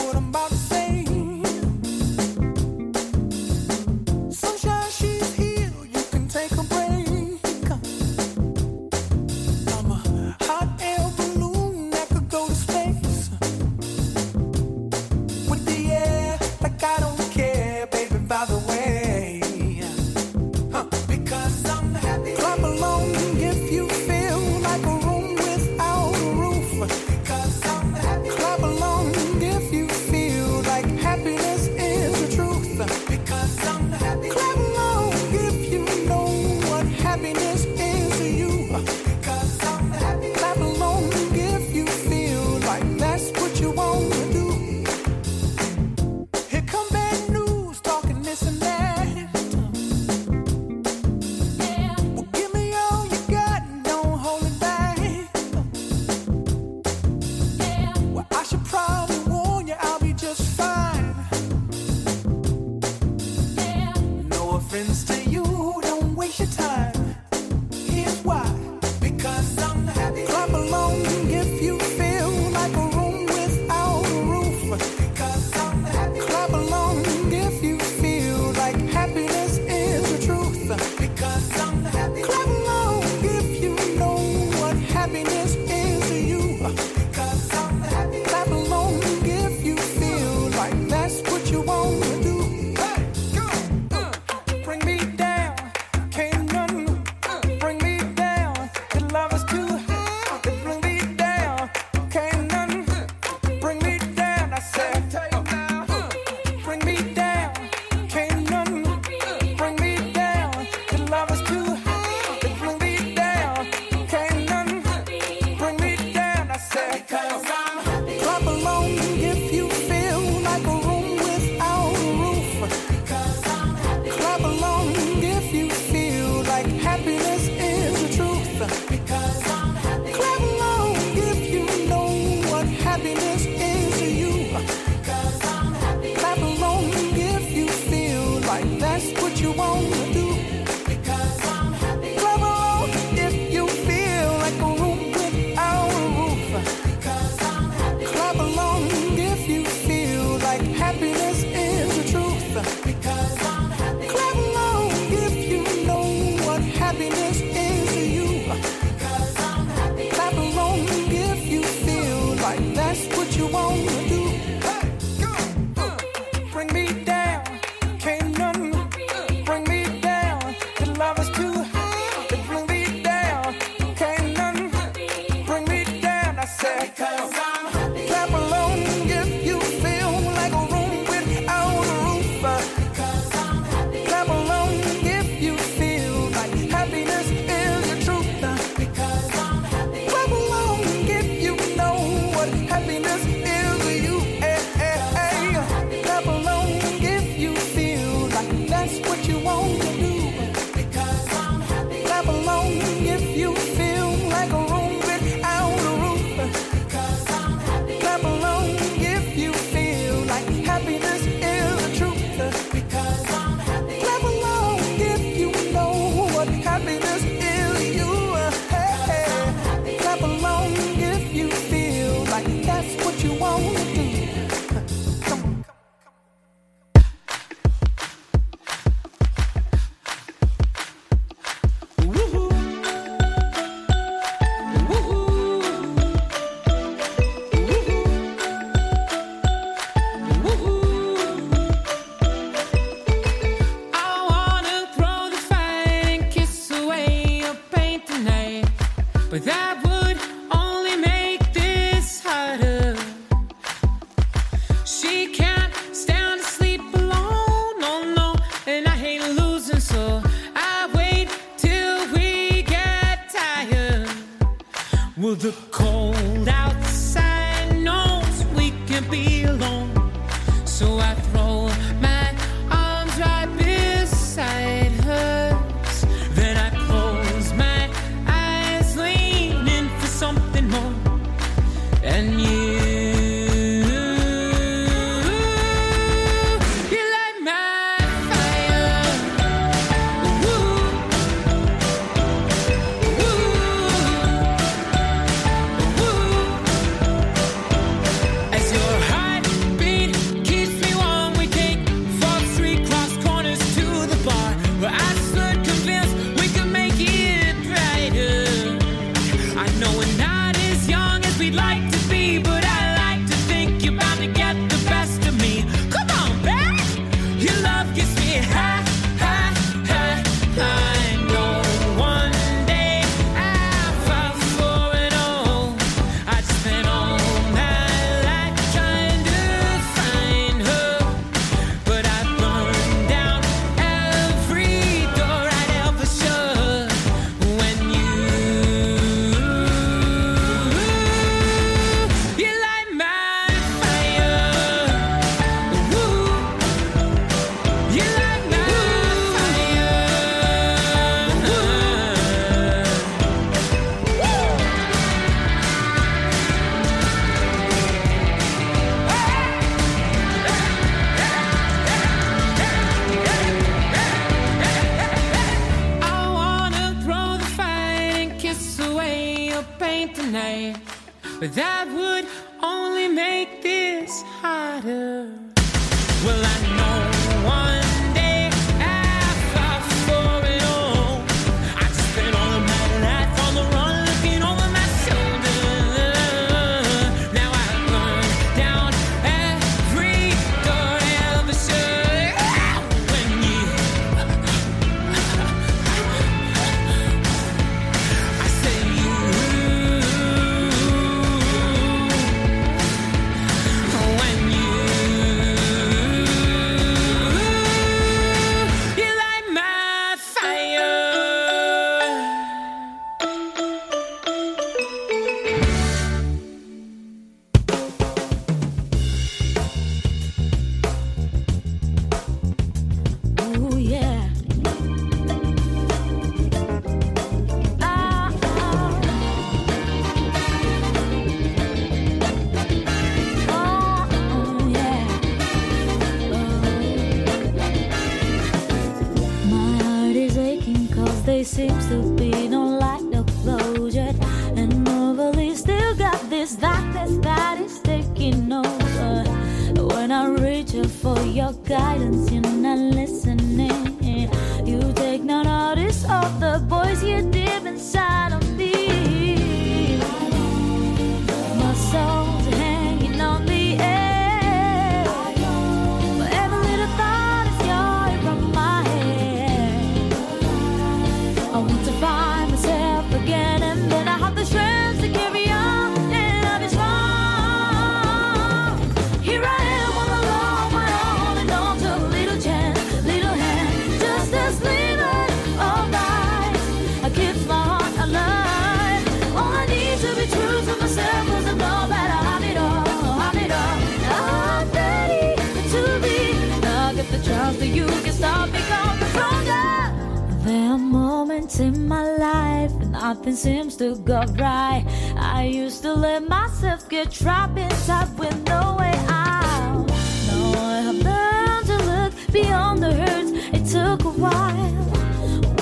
[503.03, 504.85] nothing seems to go right.
[505.17, 509.85] I used to let myself get trapped inside with no way out.
[510.27, 513.31] Now I have learned to look beyond the hurts.
[513.57, 514.73] It took a while.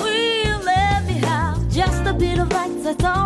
[0.04, 3.21] We let me have just a bit of light that's all.